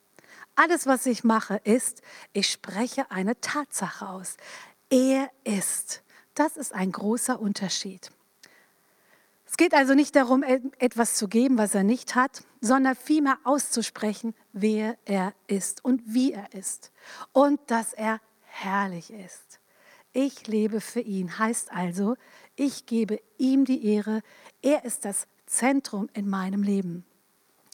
Alles, 0.54 0.86
was 0.86 1.06
ich 1.06 1.24
mache, 1.24 1.60
ist, 1.64 2.02
ich 2.32 2.50
spreche 2.50 3.10
eine 3.10 3.40
Tatsache 3.40 4.08
aus. 4.08 4.36
Er 4.90 5.30
ist. 5.44 6.02
Das 6.34 6.56
ist 6.56 6.74
ein 6.74 6.92
großer 6.92 7.40
Unterschied. 7.40 8.10
Es 9.46 9.58
geht 9.58 9.74
also 9.74 9.94
nicht 9.94 10.16
darum, 10.16 10.42
etwas 10.42 11.16
zu 11.16 11.28
geben, 11.28 11.58
was 11.58 11.74
er 11.74 11.84
nicht 11.84 12.14
hat, 12.14 12.42
sondern 12.62 12.96
vielmehr 12.96 13.38
auszusprechen, 13.44 14.34
wer 14.52 14.96
er 15.04 15.34
ist 15.46 15.84
und 15.84 16.02
wie 16.06 16.32
er 16.32 16.54
ist. 16.54 16.90
Und 17.32 17.60
dass 17.70 17.92
er 17.92 18.20
herrlich 18.44 19.12
ist. 19.12 19.60
Ich 20.12 20.46
lebe 20.46 20.80
für 20.80 21.00
ihn. 21.00 21.38
Heißt 21.38 21.72
also, 21.72 22.16
ich 22.56 22.86
gebe 22.86 23.20
ihm 23.38 23.64
die 23.64 23.86
Ehre. 23.86 24.22
Er 24.62 24.84
ist 24.84 25.04
das 25.04 25.26
Zentrum 25.46 26.08
in 26.12 26.28
meinem 26.28 26.62
Leben. 26.62 27.04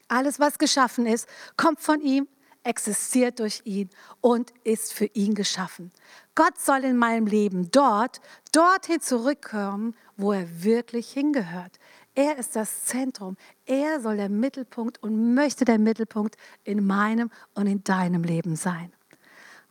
Alles, 0.08 0.40
was 0.40 0.58
geschaffen 0.58 1.06
ist, 1.06 1.28
kommt 1.56 1.80
von 1.80 2.00
ihm, 2.00 2.26
existiert 2.68 3.40
durch 3.40 3.62
ihn 3.64 3.88
und 4.20 4.52
ist 4.62 4.92
für 4.92 5.06
ihn 5.06 5.34
geschaffen. 5.34 5.90
Gott 6.34 6.60
soll 6.60 6.84
in 6.84 6.98
meinem 6.98 7.26
Leben 7.26 7.70
dort, 7.70 8.20
dorthin 8.52 9.00
zurückkommen, 9.00 9.96
wo 10.16 10.32
er 10.32 10.62
wirklich 10.62 11.10
hingehört. 11.10 11.78
Er 12.14 12.36
ist 12.36 12.56
das 12.56 12.84
Zentrum. 12.84 13.36
Er 13.64 14.00
soll 14.00 14.18
der 14.18 14.28
Mittelpunkt 14.28 15.02
und 15.02 15.34
möchte 15.34 15.64
der 15.64 15.78
Mittelpunkt 15.78 16.36
in 16.62 16.86
meinem 16.86 17.30
und 17.54 17.66
in 17.66 17.82
deinem 17.84 18.22
Leben 18.22 18.54
sein. 18.54 18.92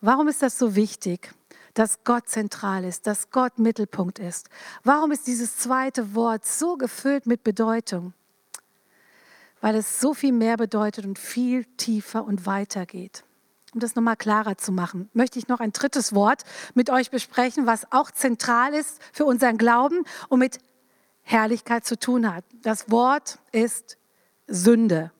Warum 0.02 0.28
ist 0.28 0.42
das 0.42 0.58
so 0.58 0.76
wichtig, 0.76 1.34
dass 1.74 2.04
Gott 2.04 2.28
zentral 2.28 2.84
ist, 2.84 3.06
dass 3.06 3.30
Gott 3.30 3.60
Mittelpunkt 3.60 4.18
ist? 4.18 4.50
Warum 4.84 5.12
ist 5.12 5.28
dieses 5.28 5.58
zweite 5.58 6.16
Wort 6.16 6.46
so 6.46 6.78
gefüllt 6.78 7.28
mit 7.28 7.44
Bedeutung? 7.44 8.14
Weil 9.68 9.76
es 9.76 10.00
so 10.00 10.14
viel 10.14 10.32
mehr 10.32 10.56
bedeutet 10.56 11.06
und 11.06 11.20
viel 11.20 11.66
tiefer 11.76 12.24
und 12.24 12.46
weiter 12.46 12.86
geht. 12.86 13.26
Um 13.74 13.82
das 13.82 13.96
nochmal 13.96 14.16
klarer 14.16 14.58
zu 14.58 14.72
machen, 14.72 15.10
möchte 15.12 15.40
ich 15.40 15.50
noch 15.50 15.60
ein 15.60 15.74
drittes 15.74 16.16
Wort 16.16 16.44
mit 16.74 16.90
euch 16.90 17.12
besprechen, 17.12 17.66
was 17.66 17.92
auch 17.92 18.10
zentral 18.10 18.74
ist 18.74 19.02
für 19.12 19.26
unseren 19.26 19.58
Glauben 19.58 20.06
und 20.30 20.40
mit 20.40 20.60
Herrlichkeit 21.22 21.86
zu 21.86 22.00
tun 22.00 22.34
hat. 22.34 22.46
Das 22.62 22.90
Wort 22.92 23.40
ist 23.52 23.98
Sünde. 24.48 25.12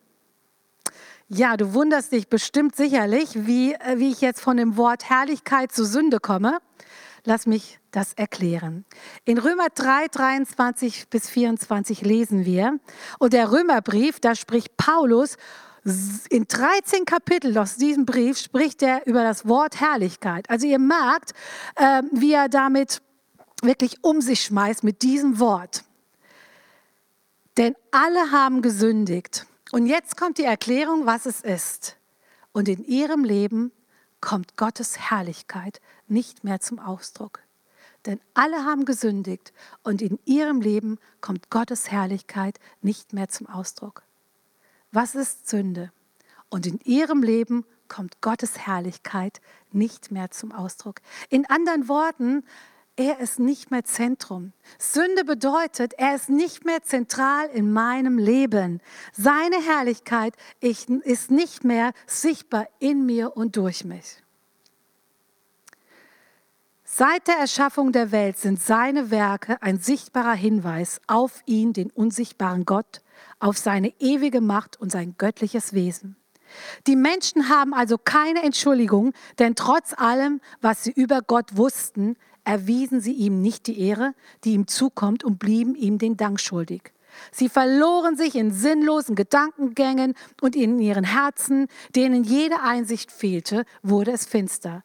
Ja, 1.28 1.58
du 1.58 1.74
wunderst 1.74 2.12
dich 2.12 2.28
bestimmt 2.28 2.74
sicherlich, 2.74 3.46
wie, 3.46 3.74
äh, 3.74 3.98
wie 3.98 4.10
ich 4.10 4.22
jetzt 4.22 4.40
von 4.40 4.56
dem 4.56 4.78
Wort 4.78 5.10
Herrlichkeit 5.10 5.72
zu 5.72 5.84
Sünde 5.84 6.20
komme. 6.20 6.56
Lass 7.28 7.44
mich 7.44 7.78
das 7.90 8.14
erklären. 8.14 8.86
In 9.26 9.36
Römer 9.36 9.66
3, 9.74 10.08
23 10.08 11.10
bis 11.10 11.28
24 11.28 12.00
lesen 12.00 12.46
wir, 12.46 12.80
und 13.18 13.34
der 13.34 13.52
Römerbrief, 13.52 14.18
da 14.18 14.34
spricht 14.34 14.78
Paulus 14.78 15.36
in 16.30 16.48
13 16.48 17.04
Kapiteln 17.04 17.58
aus 17.58 17.76
diesem 17.76 18.06
Brief 18.06 18.38
spricht 18.38 18.82
er 18.82 19.06
über 19.06 19.22
das 19.24 19.46
Wort 19.46 19.78
Herrlichkeit. 19.78 20.48
Also 20.48 20.66
ihr 20.66 20.78
merkt, 20.78 21.32
äh, 21.76 22.02
wie 22.12 22.32
er 22.32 22.48
damit 22.48 23.02
wirklich 23.60 24.02
um 24.02 24.22
sich 24.22 24.40
schmeißt 24.40 24.82
mit 24.82 25.02
diesem 25.02 25.38
Wort. 25.38 25.84
Denn 27.58 27.74
alle 27.90 28.32
haben 28.32 28.62
gesündigt. 28.62 29.44
Und 29.70 29.84
jetzt 29.84 30.16
kommt 30.16 30.38
die 30.38 30.44
Erklärung, 30.44 31.04
was 31.04 31.26
es 31.26 31.42
ist. 31.42 31.98
Und 32.52 32.70
in 32.70 32.82
ihrem 32.84 33.22
Leben 33.22 33.70
kommt 34.22 34.56
Gottes 34.56 35.10
Herrlichkeit 35.10 35.82
nicht 36.10 36.44
mehr 36.44 36.60
zum 36.60 36.78
Ausdruck. 36.78 37.40
Denn 38.06 38.20
alle 38.34 38.64
haben 38.64 38.84
gesündigt 38.84 39.52
und 39.82 40.02
in 40.02 40.18
ihrem 40.24 40.60
Leben 40.60 40.98
kommt 41.20 41.50
Gottes 41.50 41.90
Herrlichkeit 41.90 42.58
nicht 42.80 43.12
mehr 43.12 43.28
zum 43.28 43.48
Ausdruck. 43.48 44.02
Was 44.92 45.14
ist 45.14 45.48
Sünde? 45.48 45.92
Und 46.48 46.66
in 46.66 46.80
ihrem 46.84 47.22
Leben 47.22 47.66
kommt 47.88 48.20
Gottes 48.22 48.58
Herrlichkeit 48.58 49.40
nicht 49.72 50.10
mehr 50.10 50.30
zum 50.30 50.52
Ausdruck. 50.52 51.00
In 51.28 51.44
anderen 51.46 51.88
Worten, 51.88 52.44
er 52.96 53.20
ist 53.20 53.38
nicht 53.38 53.70
mehr 53.70 53.84
Zentrum. 53.84 54.52
Sünde 54.78 55.24
bedeutet, 55.24 55.92
er 55.94 56.14
ist 56.14 56.30
nicht 56.30 56.64
mehr 56.64 56.82
zentral 56.82 57.48
in 57.48 57.72
meinem 57.72 58.18
Leben. 58.18 58.80
Seine 59.12 59.62
Herrlichkeit 59.62 60.34
ist 60.60 61.30
nicht 61.30 61.64
mehr 61.64 61.92
sichtbar 62.06 62.66
in 62.78 63.06
mir 63.06 63.36
und 63.36 63.56
durch 63.56 63.84
mich. 63.84 64.22
Seit 66.90 67.28
der 67.28 67.36
Erschaffung 67.36 67.92
der 67.92 68.12
Welt 68.12 68.38
sind 68.38 68.60
seine 68.60 69.10
Werke 69.10 69.60
ein 69.62 69.78
sichtbarer 69.78 70.32
Hinweis 70.32 71.02
auf 71.06 71.42
ihn, 71.44 71.74
den 71.74 71.90
unsichtbaren 71.90 72.64
Gott, 72.64 73.02
auf 73.40 73.58
seine 73.58 73.92
ewige 74.00 74.40
Macht 74.40 74.80
und 74.80 74.90
sein 74.90 75.14
göttliches 75.18 75.74
Wesen. 75.74 76.16
Die 76.86 76.96
Menschen 76.96 77.50
haben 77.50 77.74
also 77.74 77.98
keine 77.98 78.42
Entschuldigung, 78.42 79.12
denn 79.38 79.54
trotz 79.54 79.92
allem, 79.96 80.40
was 80.62 80.82
sie 80.82 80.90
über 80.90 81.20
Gott 81.20 81.58
wussten, 81.58 82.16
erwiesen 82.42 83.02
sie 83.02 83.12
ihm 83.12 83.42
nicht 83.42 83.66
die 83.66 83.80
Ehre, 83.80 84.14
die 84.44 84.54
ihm 84.54 84.66
zukommt 84.66 85.22
und 85.24 85.38
blieben 85.38 85.74
ihm 85.74 85.98
den 85.98 86.16
Dank 86.16 86.40
schuldig. 86.40 86.94
Sie 87.30 87.50
verloren 87.50 88.16
sich 88.16 88.34
in 88.34 88.50
sinnlosen 88.50 89.14
Gedankengängen 89.14 90.14
und 90.40 90.56
in 90.56 90.78
ihren 90.78 91.04
Herzen, 91.04 91.68
denen 91.94 92.24
jede 92.24 92.62
Einsicht 92.62 93.12
fehlte, 93.12 93.66
wurde 93.82 94.12
es 94.12 94.24
finster. 94.24 94.82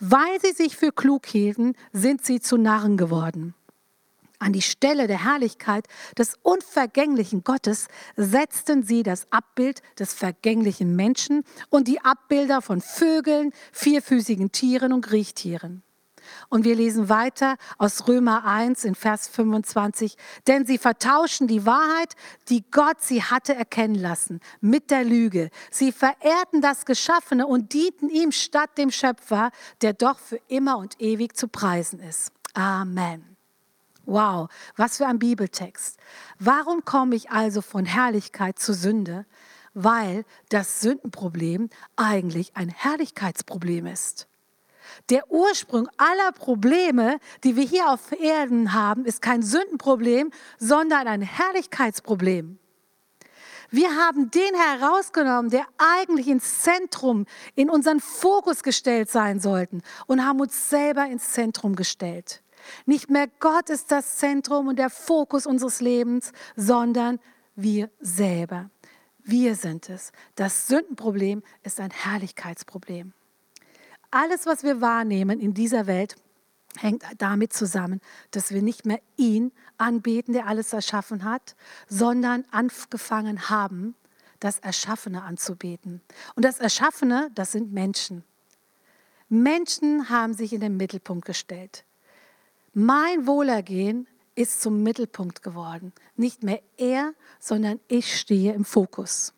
Weil 0.00 0.40
sie 0.40 0.52
sich 0.52 0.76
für 0.76 0.92
klug 0.92 1.26
hielten, 1.26 1.74
sind 1.92 2.24
sie 2.24 2.40
zu 2.40 2.56
Narren 2.56 2.96
geworden. 2.96 3.54
An 4.38 4.52
die 4.52 4.62
Stelle 4.62 5.06
der 5.06 5.24
Herrlichkeit 5.24 5.86
des 6.18 6.34
unvergänglichen 6.42 7.42
Gottes 7.42 7.88
setzten 8.16 8.82
sie 8.82 9.02
das 9.02 9.26
Abbild 9.32 9.80
des 9.98 10.12
vergänglichen 10.12 10.94
Menschen 10.94 11.42
und 11.70 11.88
die 11.88 12.02
Abbilder 12.02 12.60
von 12.60 12.82
Vögeln, 12.82 13.52
vierfüßigen 13.72 14.52
Tieren 14.52 14.92
und 14.92 15.00
Kriechtieren. 15.00 15.82
Und 16.48 16.64
wir 16.64 16.74
lesen 16.74 17.08
weiter 17.08 17.56
aus 17.78 18.08
Römer 18.08 18.44
1 18.44 18.84
in 18.84 18.94
Vers 18.94 19.28
25. 19.28 20.16
Denn 20.46 20.66
sie 20.66 20.78
vertauschen 20.78 21.46
die 21.46 21.66
Wahrheit, 21.66 22.14
die 22.48 22.64
Gott 22.70 23.00
sie 23.00 23.22
hatte 23.22 23.54
erkennen 23.54 23.94
lassen, 23.94 24.40
mit 24.60 24.90
der 24.90 25.04
Lüge. 25.04 25.50
Sie 25.70 25.92
verehrten 25.92 26.60
das 26.60 26.84
Geschaffene 26.84 27.46
und 27.46 27.72
dienten 27.72 28.08
ihm 28.08 28.32
statt 28.32 28.78
dem 28.78 28.90
Schöpfer, 28.90 29.50
der 29.82 29.92
doch 29.92 30.18
für 30.18 30.40
immer 30.48 30.78
und 30.78 31.00
ewig 31.00 31.36
zu 31.36 31.48
preisen 31.48 32.00
ist. 32.00 32.32
Amen. 32.54 33.36
Wow, 34.06 34.48
was 34.76 34.98
für 34.98 35.06
ein 35.06 35.18
Bibeltext. 35.18 35.98
Warum 36.38 36.84
komme 36.84 37.16
ich 37.16 37.30
also 37.30 37.60
von 37.60 37.84
Herrlichkeit 37.84 38.58
zu 38.58 38.72
Sünde? 38.72 39.26
Weil 39.74 40.24
das 40.48 40.80
Sündenproblem 40.80 41.68
eigentlich 41.96 42.56
ein 42.56 42.68
Herrlichkeitsproblem 42.68 43.86
ist. 43.86 44.28
Der 45.10 45.30
Ursprung 45.30 45.88
aller 45.96 46.32
Probleme, 46.32 47.18
die 47.44 47.56
wir 47.56 47.64
hier 47.64 47.90
auf 47.90 48.12
Erden 48.12 48.72
haben, 48.72 49.04
ist 49.04 49.22
kein 49.22 49.42
Sündenproblem, 49.42 50.30
sondern 50.58 51.06
ein 51.06 51.22
Herrlichkeitsproblem. 51.22 52.58
Wir 53.70 53.96
haben 53.96 54.30
den 54.30 54.54
herausgenommen, 54.54 55.50
der 55.50 55.66
eigentlich 55.76 56.28
ins 56.28 56.60
Zentrum, 56.60 57.26
in 57.54 57.68
unseren 57.68 58.00
Fokus 58.00 58.62
gestellt 58.62 59.10
sein 59.10 59.40
sollten 59.40 59.82
und 60.06 60.24
haben 60.24 60.40
uns 60.40 60.70
selber 60.70 61.06
ins 61.06 61.32
Zentrum 61.32 61.74
gestellt. 61.74 62.42
Nicht 62.84 63.10
mehr 63.10 63.28
Gott 63.40 63.70
ist 63.70 63.90
das 63.90 64.16
Zentrum 64.16 64.68
und 64.68 64.78
der 64.78 64.90
Fokus 64.90 65.46
unseres 65.46 65.80
Lebens, 65.80 66.32
sondern 66.56 67.18
wir 67.54 67.90
selber. 68.00 68.70
Wir 69.22 69.56
sind 69.56 69.88
es. 69.88 70.12
Das 70.36 70.68
Sündenproblem 70.68 71.42
ist 71.62 71.80
ein 71.80 71.90
Herrlichkeitsproblem. 71.90 73.12
Alles, 74.10 74.46
was 74.46 74.62
wir 74.62 74.80
wahrnehmen 74.80 75.40
in 75.40 75.54
dieser 75.54 75.86
Welt, 75.86 76.16
hängt 76.78 77.04
damit 77.18 77.52
zusammen, 77.52 78.00
dass 78.30 78.52
wir 78.52 78.62
nicht 78.62 78.86
mehr 78.86 79.00
ihn 79.16 79.52
anbeten, 79.78 80.32
der 80.32 80.46
alles 80.46 80.72
erschaffen 80.72 81.24
hat, 81.24 81.56
sondern 81.88 82.44
angefangen 82.50 83.48
haben, 83.48 83.94
das 84.40 84.58
Erschaffene 84.58 85.22
anzubeten. 85.22 86.02
Und 86.34 86.44
das 86.44 86.58
Erschaffene, 86.58 87.30
das 87.34 87.52
sind 87.52 87.72
Menschen. 87.72 88.24
Menschen 89.28 90.08
haben 90.08 90.34
sich 90.34 90.52
in 90.52 90.60
den 90.60 90.76
Mittelpunkt 90.76 91.24
gestellt. 91.24 91.84
Mein 92.74 93.26
Wohlergehen 93.26 94.06
ist 94.34 94.60
zum 94.60 94.82
Mittelpunkt 94.82 95.42
geworden. 95.42 95.92
Nicht 96.14 96.42
mehr 96.42 96.60
er, 96.76 97.14
sondern 97.40 97.80
ich 97.88 98.18
stehe 98.18 98.52
im 98.52 98.64
Fokus. 98.64 99.32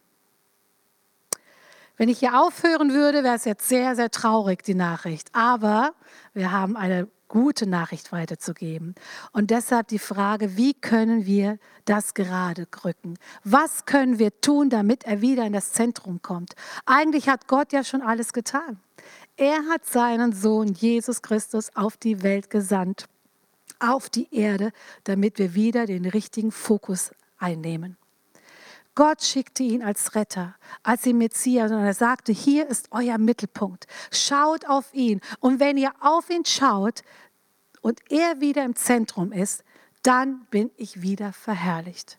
Wenn 1.99 2.09
ich 2.09 2.21
hier 2.21 2.41
aufhören 2.41 2.95
würde, 2.95 3.25
wäre 3.25 3.35
es 3.35 3.45
jetzt 3.45 3.69
sehr, 3.69 3.97
sehr 3.97 4.11
traurig, 4.11 4.63
die 4.63 4.75
Nachricht. 4.75 5.29
Aber 5.33 5.95
wir 6.33 6.53
haben 6.53 6.77
eine 6.77 7.09
gute 7.27 7.67
Nachricht 7.67 8.13
weiterzugeben. 8.13 8.95
Und 9.33 9.51
deshalb 9.51 9.89
die 9.89 9.99
Frage, 9.99 10.57
wie 10.57 10.75
können 10.75 11.27
wir 11.27 11.59
das 11.85 12.15
gerade 12.15 12.69
rücken? 12.85 13.19
Was 13.43 13.85
können 13.85 14.21
wir 14.21 14.41
tun, 14.41 14.71
damit 14.71 15.05
er 15.05 15.21
wieder 15.21 15.45
in 15.45 15.53
das 15.53 15.73
Zentrum 15.73 16.23
kommt? 16.23 16.55
Eigentlich 16.87 17.29
hat 17.29 17.49
Gott 17.49 17.73
ja 17.73 17.83
schon 17.83 18.01
alles 18.01 18.33
getan. 18.33 18.79
Er 19.37 19.67
hat 19.69 19.85
seinen 19.85 20.33
Sohn 20.33 20.69
Jesus 20.69 21.21
Christus 21.21 21.71
auf 21.75 21.97
die 21.97 22.23
Welt 22.23 22.49
gesandt, 22.49 23.07
auf 23.81 24.09
die 24.09 24.33
Erde, 24.35 24.71
damit 25.03 25.39
wir 25.39 25.55
wieder 25.55 25.87
den 25.87 26.07
richtigen 26.07 26.53
Fokus 26.53 27.11
einnehmen. 27.39 27.97
Gott 28.99 29.23
schickte 29.23 29.63
ihn 29.63 29.85
als 29.85 30.17
Retter, 30.17 30.57
als 30.83 31.03
den 31.03 31.19
Messias 31.19 31.71
und 31.71 31.79
er 31.79 31.95
sagte, 31.95 32.33
hier 32.33 32.67
ist 32.67 32.89
euer 32.91 33.17
Mittelpunkt. 33.17 33.87
Schaut 34.11 34.69
auf 34.69 34.93
ihn. 34.93 35.21
Und 35.39 35.61
wenn 35.61 35.77
ihr 35.77 35.93
auf 36.01 36.29
ihn 36.31 36.45
schaut 36.45 37.03
und 37.81 38.01
er 38.11 38.41
wieder 38.41 38.65
im 38.65 38.75
Zentrum 38.75 39.31
ist, 39.31 39.63
dann 40.03 40.47
bin 40.51 40.73
ich 40.77 41.01
wieder 41.01 41.33
verherrlicht. 41.33 42.19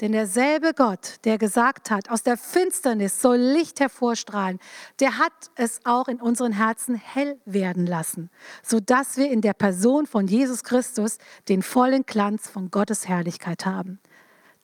Denn 0.00 0.10
derselbe 0.10 0.74
Gott, 0.74 1.20
der 1.22 1.38
gesagt 1.38 1.88
hat, 1.92 2.10
aus 2.10 2.24
der 2.24 2.36
Finsternis 2.36 3.22
soll 3.22 3.38
Licht 3.38 3.78
hervorstrahlen, 3.78 4.58
der 4.98 5.18
hat 5.18 5.52
es 5.54 5.78
auch 5.84 6.08
in 6.08 6.20
unseren 6.20 6.50
Herzen 6.50 6.96
hell 6.96 7.38
werden 7.44 7.86
lassen, 7.86 8.28
sodass 8.64 9.18
wir 9.18 9.30
in 9.30 9.40
der 9.40 9.54
Person 9.54 10.08
von 10.08 10.26
Jesus 10.26 10.64
Christus 10.64 11.18
den 11.48 11.62
vollen 11.62 12.04
Glanz 12.06 12.48
von 12.48 12.72
Gottes 12.72 13.06
Herrlichkeit 13.06 13.64
haben. 13.66 14.00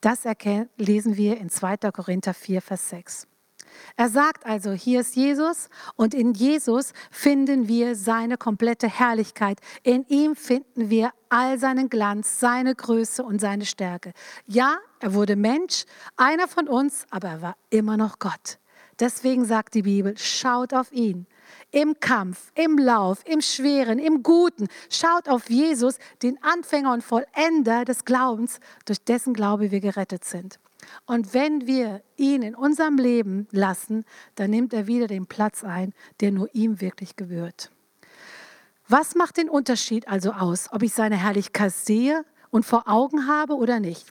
Das 0.04 0.24
lesen 0.76 1.16
wir 1.16 1.38
in 1.38 1.48
2. 1.48 1.78
Korinther 1.90 2.34
4, 2.34 2.60
Vers 2.60 2.90
6. 2.90 3.26
Er 3.96 4.10
sagt 4.10 4.44
also, 4.44 4.72
hier 4.72 5.00
ist 5.00 5.16
Jesus 5.16 5.70
und 5.96 6.12
in 6.12 6.34
Jesus 6.34 6.92
finden 7.10 7.68
wir 7.68 7.96
seine 7.96 8.36
komplette 8.36 8.86
Herrlichkeit. 8.86 9.60
In 9.82 10.04
ihm 10.08 10.36
finden 10.36 10.90
wir 10.90 11.10
all 11.30 11.58
seinen 11.58 11.88
Glanz, 11.88 12.38
seine 12.38 12.74
Größe 12.74 13.24
und 13.24 13.40
seine 13.40 13.64
Stärke. 13.64 14.12
Ja, 14.46 14.76
er 15.00 15.14
wurde 15.14 15.36
Mensch, 15.36 15.86
einer 16.18 16.48
von 16.48 16.68
uns, 16.68 17.06
aber 17.08 17.28
er 17.28 17.40
war 17.40 17.56
immer 17.70 17.96
noch 17.96 18.18
Gott. 18.18 18.58
Deswegen 19.00 19.46
sagt 19.46 19.72
die 19.72 19.82
Bibel, 19.82 20.18
schaut 20.18 20.74
auf 20.74 20.92
ihn. 20.92 21.26
Im 21.70 21.98
Kampf, 22.00 22.52
im 22.54 22.78
Lauf, 22.78 23.22
im 23.26 23.40
Schweren, 23.40 23.98
im 23.98 24.22
Guten. 24.22 24.68
Schaut 24.90 25.28
auf 25.28 25.50
Jesus, 25.50 25.98
den 26.22 26.42
Anfänger 26.42 26.92
und 26.92 27.02
Vollender 27.02 27.84
des 27.84 28.04
Glaubens, 28.04 28.60
durch 28.84 29.02
dessen 29.04 29.34
Glaube 29.34 29.70
wir 29.70 29.80
gerettet 29.80 30.24
sind. 30.24 30.58
Und 31.06 31.34
wenn 31.34 31.66
wir 31.66 32.02
ihn 32.16 32.42
in 32.42 32.54
unserem 32.54 32.96
Leben 32.96 33.48
lassen, 33.50 34.04
dann 34.34 34.50
nimmt 34.50 34.72
er 34.72 34.86
wieder 34.86 35.06
den 35.06 35.26
Platz 35.26 35.64
ein, 35.64 35.94
der 36.20 36.32
nur 36.32 36.54
ihm 36.54 36.80
wirklich 36.80 37.16
gebührt. 37.16 37.70
Was 38.86 39.14
macht 39.14 39.38
den 39.38 39.48
Unterschied 39.48 40.08
also 40.08 40.32
aus, 40.32 40.68
ob 40.70 40.82
ich 40.82 40.92
seine 40.92 41.16
Herrlichkeit 41.16 41.72
sehe 41.72 42.24
und 42.50 42.66
vor 42.66 42.86
Augen 42.86 43.26
habe 43.26 43.54
oder 43.54 43.80
nicht? 43.80 44.06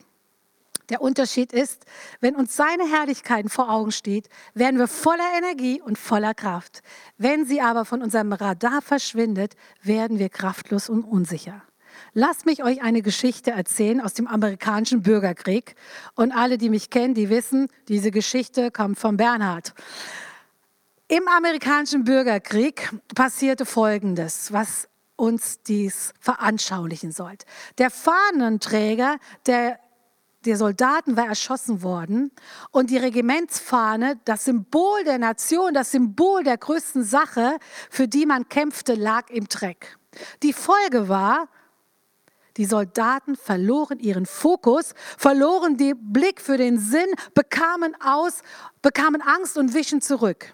Der 0.93 1.01
Unterschied 1.01 1.53
ist, 1.53 1.88
wenn 2.19 2.36
uns 2.36 2.56
seine 2.56 2.88
Herrlichkeit 2.88 3.49
vor 3.49 3.71
Augen 3.71 3.91
steht, 3.91 4.29
werden 4.53 4.77
wir 4.77 4.88
voller 4.88 5.27
Energie 5.36 5.82
und 5.82 5.97
voller 5.97 6.36
Kraft. 6.36 6.84
Wenn 7.17 7.47
sie 7.47 7.62
aber 7.62 7.84
von 7.84 8.03
unserem 8.03 8.32
Radar 8.32 8.79
verschwindet, 8.84 9.56
werden 9.82 10.19
wir 10.19 10.29
kraftlos 10.29 10.89
und 10.89 11.03
unsicher. 11.03 11.63
Lasst 12.13 12.45
mich 12.45 12.63
euch 12.63 12.84
eine 12.84 13.01
Geschichte 13.01 13.49
erzählen 13.49 14.01
aus 14.01 14.13
dem 14.13 14.27
amerikanischen 14.27 15.01
Bürgerkrieg. 15.01 15.73
Und 16.13 16.32
alle, 16.32 16.60
die 16.60 16.69
mich 16.69 16.91
kennen, 16.91 17.15
die 17.15 17.32
wissen, 17.32 17.69
diese 17.88 18.12
Geschichte 18.12 18.69
kommt 18.69 18.99
von 18.99 19.17
Bernhard. 19.17 19.73
Im 21.08 21.27
amerikanischen 21.27 22.03
Bürgerkrieg 22.03 22.91
passierte 23.15 23.65
Folgendes, 23.65 24.53
was 24.53 24.88
uns 25.15 25.63
dies 25.63 26.13
veranschaulichen 26.19 27.12
soll. 27.12 27.34
Der 27.79 27.89
Fahnenträger 27.89 29.17
der 29.47 29.79
der 30.45 30.58
Soldaten 30.58 31.17
war 31.17 31.27
erschossen 31.27 31.82
worden 31.84 32.32
und 32.71 32.89
die 32.89 32.97
Regimentsfahne, 32.97 34.19
das 34.25 34.45
Symbol 34.45 35.03
der 35.03 35.17
Nation, 35.17 35.73
das 35.73 35.91
Symbol 35.91 36.43
der 36.43 36.58
größten 36.58 37.03
Sache, 37.03 37.58
für 37.89 38.08
die 38.08 38.25
man 38.25 38.49
kämpfte, 38.49 38.95
lag 38.95 39.29
im 39.29 39.47
Dreck. 39.47 39.97
Die 40.43 40.53
Folge 40.53 41.10
war, 41.10 41.47
die 42.58 42.65
Soldaten 42.65 43.36
verloren 43.36 43.99
ihren 43.99 44.25
Fokus, 44.25 44.93
verloren 45.17 45.77
den 45.77 46.13
Blick 46.13 46.39
für 46.39 46.58
den 46.58 46.77
Sinn, 46.77 47.10
bekamen 47.34 47.95
aus, 47.99 48.41
bekamen 48.82 49.21
Angst 49.21 49.58
und 49.58 49.73
wichen 49.73 50.01
zurück. 50.01 50.53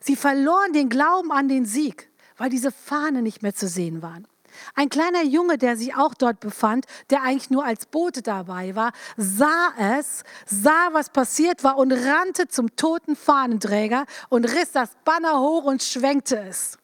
Sie 0.00 0.16
verloren 0.16 0.72
den 0.72 0.88
Glauben 0.88 1.30
an 1.32 1.48
den 1.48 1.66
Sieg, 1.66 2.10
weil 2.36 2.48
diese 2.48 2.72
Fahne 2.72 3.20
nicht 3.20 3.42
mehr 3.42 3.54
zu 3.54 3.68
sehen 3.68 4.02
waren. 4.02 4.26
Ein 4.74 4.88
kleiner 4.88 5.22
Junge, 5.22 5.58
der 5.58 5.76
sich 5.76 5.94
auch 5.94 6.14
dort 6.14 6.40
befand, 6.40 6.86
der 7.10 7.22
eigentlich 7.22 7.50
nur 7.50 7.64
als 7.64 7.86
Bote 7.86 8.22
dabei 8.22 8.74
war, 8.74 8.92
sah 9.16 9.72
es, 9.98 10.24
sah, 10.46 10.88
was 10.92 11.10
passiert 11.10 11.64
war 11.64 11.78
und 11.78 11.92
rannte 11.92 12.48
zum 12.48 12.74
toten 12.76 13.16
Fahnenträger 13.16 14.04
und 14.28 14.44
riss 14.44 14.72
das 14.72 14.90
Banner 15.04 15.40
hoch 15.40 15.64
und 15.64 15.82
schwenkte 15.82 16.38
es. 16.38 16.78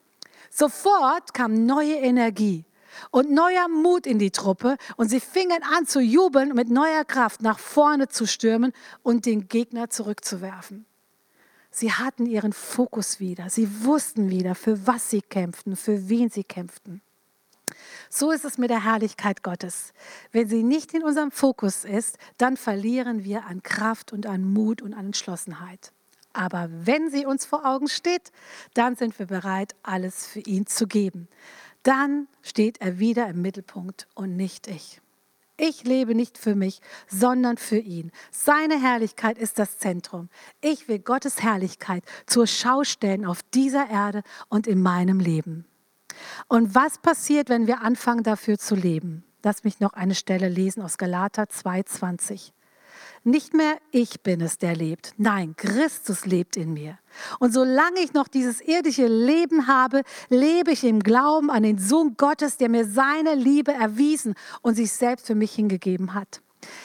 Sofort 0.50 1.32
kam 1.32 1.66
neue 1.66 1.94
Energie 1.94 2.64
und 3.10 3.30
neuer 3.30 3.68
Mut 3.68 4.06
in 4.06 4.18
die 4.18 4.30
Truppe 4.30 4.76
und 4.96 5.08
sie 5.08 5.20
fingen 5.20 5.62
an 5.76 5.86
zu 5.86 6.00
jubeln 6.00 6.50
und 6.50 6.56
mit 6.56 6.70
neuer 6.70 7.04
Kraft 7.04 7.42
nach 7.42 7.58
vorne 7.58 8.08
zu 8.08 8.26
stürmen 8.26 8.72
und 9.02 9.26
den 9.26 9.48
Gegner 9.48 9.90
zurückzuwerfen. 9.90 10.86
Sie 11.70 11.92
hatten 11.92 12.26
ihren 12.26 12.52
Fokus 12.52 13.20
wieder. 13.20 13.48
Sie 13.48 13.84
wussten 13.84 14.28
wieder, 14.28 14.54
für 14.54 14.86
was 14.86 15.08
sie 15.10 15.22
kämpften, 15.22 15.76
für 15.76 16.08
wen 16.08 16.28
sie 16.28 16.44
kämpften. 16.44 17.00
So 18.08 18.30
ist 18.30 18.44
es 18.44 18.58
mit 18.58 18.70
der 18.70 18.84
Herrlichkeit 18.84 19.42
Gottes. 19.42 19.92
Wenn 20.32 20.48
sie 20.48 20.62
nicht 20.62 20.94
in 20.94 21.02
unserem 21.02 21.30
Fokus 21.30 21.84
ist, 21.84 22.18
dann 22.38 22.56
verlieren 22.56 23.24
wir 23.24 23.46
an 23.46 23.62
Kraft 23.62 24.12
und 24.12 24.26
an 24.26 24.44
Mut 24.44 24.82
und 24.82 24.94
an 24.94 25.06
Entschlossenheit. 25.06 25.92
Aber 26.32 26.68
wenn 26.70 27.10
sie 27.10 27.26
uns 27.26 27.44
vor 27.44 27.66
Augen 27.66 27.88
steht, 27.88 28.30
dann 28.74 28.94
sind 28.94 29.18
wir 29.18 29.26
bereit, 29.26 29.74
alles 29.82 30.26
für 30.26 30.40
ihn 30.40 30.66
zu 30.66 30.86
geben 30.86 31.28
dann 31.82 32.28
steht 32.42 32.80
er 32.80 32.98
wieder 32.98 33.28
im 33.28 33.42
Mittelpunkt 33.42 34.06
und 34.14 34.36
nicht 34.36 34.68
ich. 34.68 35.00
Ich 35.56 35.84
lebe 35.84 36.14
nicht 36.14 36.38
für 36.38 36.54
mich, 36.54 36.80
sondern 37.06 37.58
für 37.58 37.78
ihn. 37.78 38.12
Seine 38.30 38.80
Herrlichkeit 38.80 39.36
ist 39.36 39.58
das 39.58 39.78
Zentrum. 39.78 40.30
Ich 40.62 40.88
will 40.88 40.98
Gottes 40.98 41.42
Herrlichkeit 41.42 42.02
zur 42.26 42.46
Schau 42.46 42.82
stellen 42.84 43.26
auf 43.26 43.42
dieser 43.54 43.90
Erde 43.90 44.22
und 44.48 44.66
in 44.66 44.80
meinem 44.80 45.20
Leben. 45.20 45.66
Und 46.48 46.74
was 46.74 46.98
passiert, 46.98 47.48
wenn 47.48 47.66
wir 47.66 47.82
anfangen 47.82 48.22
dafür 48.22 48.58
zu 48.58 48.74
leben? 48.74 49.24
Lass 49.42 49.64
mich 49.64 49.80
noch 49.80 49.94
eine 49.94 50.14
Stelle 50.14 50.48
lesen 50.48 50.82
aus 50.82 50.98
Galater 50.98 51.44
2,20. 51.44 52.52
Nicht 53.22 53.52
mehr 53.52 53.76
ich 53.90 54.22
bin 54.22 54.40
es, 54.40 54.56
der 54.56 54.74
lebt. 54.74 55.12
Nein, 55.18 55.54
Christus 55.56 56.24
lebt 56.24 56.56
in 56.56 56.72
mir. 56.72 56.98
Und 57.38 57.52
solange 57.52 58.00
ich 58.00 58.14
noch 58.14 58.28
dieses 58.28 58.62
irdische 58.62 59.06
Leben 59.06 59.66
habe, 59.66 60.02
lebe 60.30 60.72
ich 60.72 60.84
im 60.84 61.00
Glauben 61.00 61.50
an 61.50 61.62
den 61.62 61.78
Sohn 61.78 62.16
Gottes, 62.16 62.56
der 62.56 62.70
mir 62.70 62.86
seine 62.86 63.34
Liebe 63.34 63.72
erwiesen 63.72 64.34
und 64.62 64.74
sich 64.74 64.92
selbst 64.92 65.26
für 65.26 65.34
mich 65.34 65.52
hingegeben 65.52 66.14
hat. 66.14 66.40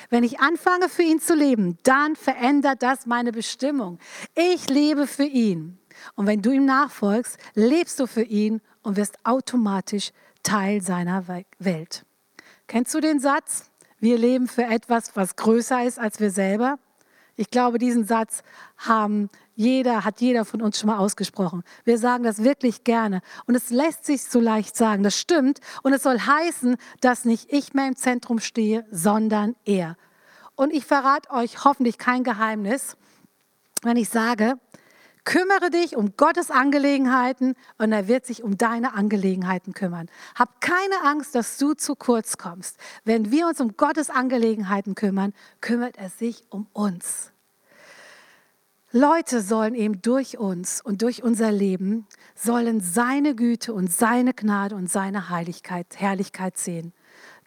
Wenn 0.10 0.24
ich 0.24 0.40
anfange 0.40 0.90
für 0.90 1.04
ihn 1.04 1.20
zu 1.20 1.36
leben, 1.36 1.78
dann 1.84 2.16
verändert 2.16 2.84
das 2.84 3.06
meine 3.06 3.32
Bestimmung. 3.32 4.00
Ich 4.34 4.70
lebe 4.70 5.08
für 5.08 5.26
ihn. 5.26 5.78
Und 6.16 6.28
wenn 6.28 6.42
du 6.42 6.52
ihm 6.52 6.66
nachfolgst, 6.66 7.38
lebst 7.54 8.00
du 8.00 8.08
für 8.08 8.24
ihn 8.24 8.62
und 8.86 8.98
wirst 8.98 9.18
automatisch 9.24 10.12
Teil 10.44 10.82
seiner 10.82 11.26
Welt. 11.60 12.06
Kennst 12.68 12.94
du 12.94 13.00
den 13.00 13.20
Satz? 13.20 13.70
Wir 14.00 14.18
leben 14.18 14.48
für 14.48 14.64
etwas, 14.64 15.16
was 15.16 15.36
größer 15.36 15.84
ist 15.84 16.00
als 16.00 16.20
wir 16.20 16.32
selber. 16.32 16.78
Ich 17.38 17.50
glaube, 17.50 17.80
diesen 17.80 18.06
Satz 18.06 18.44
haben 18.78 19.30
jeder, 19.56 20.06
hat 20.06 20.22
jeder 20.22 20.46
von 20.46 20.62
uns 20.62 20.80
schon 20.80 20.88
mal 20.88 20.98
ausgesprochen. 20.98 21.64
Wir 21.84 21.98
sagen 21.98 22.24
das 22.24 22.44
wirklich 22.44 22.84
gerne. 22.84 23.22
Und 23.46 23.56
es 23.56 23.70
lässt 23.70 24.06
sich 24.06 24.24
so 24.24 24.40
leicht 24.40 24.76
sagen. 24.76 25.04
Das 25.04 25.20
stimmt. 25.20 25.60
Und 25.84 25.94
es 25.94 26.04
soll 26.04 26.20
heißen, 26.20 26.78
dass 27.02 27.26
nicht 27.26 27.52
ich 27.52 27.74
mehr 27.74 27.88
im 27.88 27.96
Zentrum 27.96 28.40
stehe, 28.40 28.86
sondern 28.92 29.56
er. 29.66 29.98
Und 30.56 30.74
ich 30.74 30.86
verrate 30.86 31.30
euch 31.32 31.64
hoffentlich 31.66 31.98
kein 31.98 32.24
Geheimnis, 32.24 32.96
wenn 33.82 33.98
ich 33.98 34.10
sage, 34.10 34.56
Kümmere 35.26 35.72
dich 35.72 35.98
um 35.98 36.16
Gottes 36.18 36.52
Angelegenheiten 36.52 37.56
und 37.80 37.92
er 37.92 38.08
wird 38.08 38.28
sich 38.28 38.44
um 38.44 38.58
deine 38.58 38.94
Angelegenheiten 38.94 39.74
kümmern. 39.74 40.08
Hab 40.36 40.62
keine 40.62 41.02
Angst, 41.04 41.34
dass 41.34 41.58
du 41.58 41.74
zu 41.74 41.96
kurz 41.96 42.38
kommst. 42.38 42.78
Wenn 43.04 43.32
wir 43.32 43.48
uns 43.48 43.60
um 43.60 43.76
Gottes 43.76 44.12
Angelegenheiten 44.12 44.94
kümmern, 44.94 45.34
kümmert 45.62 45.98
er 45.98 46.10
sich 46.10 46.44
um 46.50 46.68
uns. 46.74 47.32
Leute 48.92 49.42
sollen 49.42 49.76
eben 49.76 50.02
durch 50.02 50.38
uns 50.38 50.80
und 50.80 51.02
durch 51.02 51.22
unser 51.22 51.52
Leben, 51.52 52.08
sollen 52.36 52.80
seine 52.80 53.36
Güte 53.36 53.74
und 53.74 53.92
seine 53.92 54.34
Gnade 54.34 54.76
und 54.76 54.90
seine 54.90 55.30
Heiligkeit, 55.30 55.88
Herrlichkeit 55.96 56.58
sehen. 56.58 56.94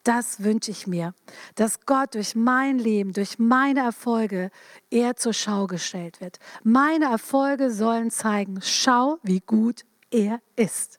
Das 0.05 0.43
wünsche 0.43 0.71
ich 0.71 0.87
mir, 0.87 1.15
dass 1.55 1.85
Gott 1.85 2.15
durch 2.15 2.35
mein 2.35 2.79
Leben, 2.79 3.13
durch 3.13 3.39
meine 3.39 3.81
Erfolge 3.81 4.51
eher 4.91 5.17
zur 5.17 5.33
Schau 5.33 5.67
gestellt 5.67 6.21
wird. 6.21 6.39
Meine 6.63 7.07
Erfolge 7.07 7.71
sollen 7.71 8.11
zeigen, 8.11 8.61
schau, 8.63 9.19
wie 9.23 9.41
gut 9.41 9.85
er 10.11 10.41
ist. 10.57 10.99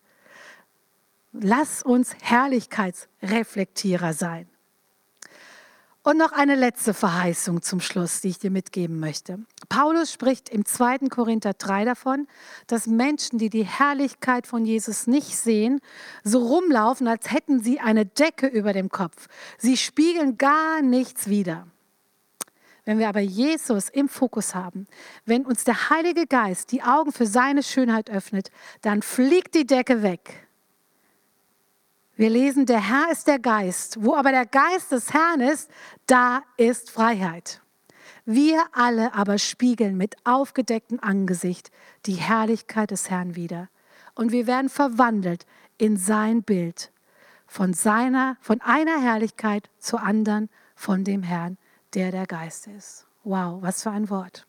Lass 1.31 1.83
uns 1.83 2.15
Herrlichkeitsreflektierer 2.21 4.13
sein. 4.13 4.49
Und 6.01 6.17
noch 6.17 6.31
eine 6.31 6.55
letzte 6.55 6.93
Verheißung 6.93 7.61
zum 7.61 7.81
Schluss, 7.81 8.21
die 8.21 8.29
ich 8.29 8.39
dir 8.39 8.51
mitgeben 8.51 8.99
möchte. 9.01 9.39
Paulus 9.67 10.13
spricht 10.13 10.47
im 10.47 10.63
2. 10.65 11.09
Korinther 11.09 11.53
3 11.53 11.83
davon, 11.83 12.25
dass 12.67 12.87
Menschen, 12.87 13.37
die 13.37 13.49
die 13.49 13.65
Herrlichkeit 13.65 14.47
von 14.47 14.65
Jesus 14.65 15.07
nicht 15.07 15.35
sehen, 15.35 15.81
so 16.23 16.39
rumlaufen, 16.39 17.07
als 17.07 17.31
hätten 17.31 17.61
sie 17.61 17.81
eine 17.81 18.05
Decke 18.05 18.47
über 18.47 18.71
dem 18.71 18.89
Kopf. 18.89 19.27
Sie 19.57 19.75
spiegeln 19.75 20.37
gar 20.37 20.81
nichts 20.81 21.27
wider. 21.27 21.67
Wenn 22.85 22.97
wir 22.97 23.09
aber 23.09 23.19
Jesus 23.19 23.89
im 23.89 24.07
Fokus 24.07 24.55
haben, 24.55 24.87
wenn 25.25 25.45
uns 25.45 25.65
der 25.65 25.89
Heilige 25.89 26.27
Geist 26.27 26.71
die 26.71 26.81
Augen 26.81 27.11
für 27.11 27.27
seine 27.27 27.61
Schönheit 27.61 28.09
öffnet, 28.09 28.51
dann 28.81 29.01
fliegt 29.01 29.53
die 29.53 29.67
Decke 29.67 30.01
weg 30.01 30.48
wir 32.19 32.29
lesen, 32.29 32.65
der 32.65 32.85
Herr 32.85 33.09
ist 33.13 33.27
der 33.27 33.39
Geist. 33.39 34.03
Wo 34.03 34.13
aber 34.13 34.31
der 34.31 34.45
Geist 34.45 34.91
des 34.91 35.13
Herrn 35.13 35.39
ist, 35.39 35.71
da 36.05 36.43
ist 36.57 36.91
Freiheit. 36.91 37.61
Wir 38.25 38.61
alle 38.73 39.13
aber 39.13 39.37
spiegeln 39.37 39.95
mit 39.95 40.17
aufgedecktem 40.25 40.99
Angesicht 41.01 41.71
die 42.05 42.15
Herrlichkeit 42.15 42.91
des 42.91 43.09
Herrn 43.09 43.37
wider. 43.37 43.69
Und 44.15 44.33
wir 44.33 44.47
werden 44.47 44.67
verwandelt 44.69 45.45
in 45.77 45.95
sein 45.95 46.43
Bild. 46.43 46.91
Von, 47.47 47.71
seiner, 47.73 48.35
von 48.41 48.59
einer 48.59 49.01
Herrlichkeit 49.01 49.69
zur 49.79 50.03
anderen, 50.03 50.49
von 50.75 51.05
dem 51.05 51.23
Herrn, 51.23 51.57
der 51.93 52.11
der 52.11 52.27
Geist 52.27 52.67
ist. 52.67 53.07
Wow, 53.23 53.61
was 53.61 53.83
für 53.83 53.91
ein 53.91 54.09
Wort. 54.09 54.45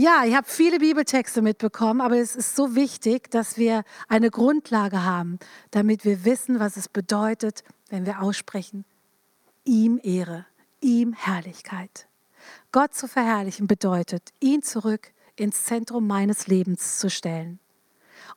Ja, 0.00 0.24
ich 0.24 0.34
habe 0.34 0.48
viele 0.48 0.78
Bibeltexte 0.78 1.42
mitbekommen, 1.42 2.00
aber 2.00 2.16
es 2.16 2.34
ist 2.34 2.56
so 2.56 2.74
wichtig, 2.74 3.30
dass 3.30 3.58
wir 3.58 3.84
eine 4.08 4.30
Grundlage 4.30 5.04
haben, 5.04 5.38
damit 5.72 6.06
wir 6.06 6.24
wissen, 6.24 6.58
was 6.58 6.78
es 6.78 6.88
bedeutet, 6.88 7.64
wenn 7.90 8.06
wir 8.06 8.22
aussprechen, 8.22 8.86
ihm 9.66 10.00
Ehre, 10.02 10.46
ihm 10.80 11.12
Herrlichkeit. 11.12 12.08
Gott 12.72 12.94
zu 12.94 13.08
verherrlichen 13.08 13.66
bedeutet, 13.66 14.30
ihn 14.40 14.62
zurück 14.62 15.12
ins 15.36 15.64
Zentrum 15.64 16.06
meines 16.06 16.46
Lebens 16.46 16.98
zu 16.98 17.10
stellen. 17.10 17.58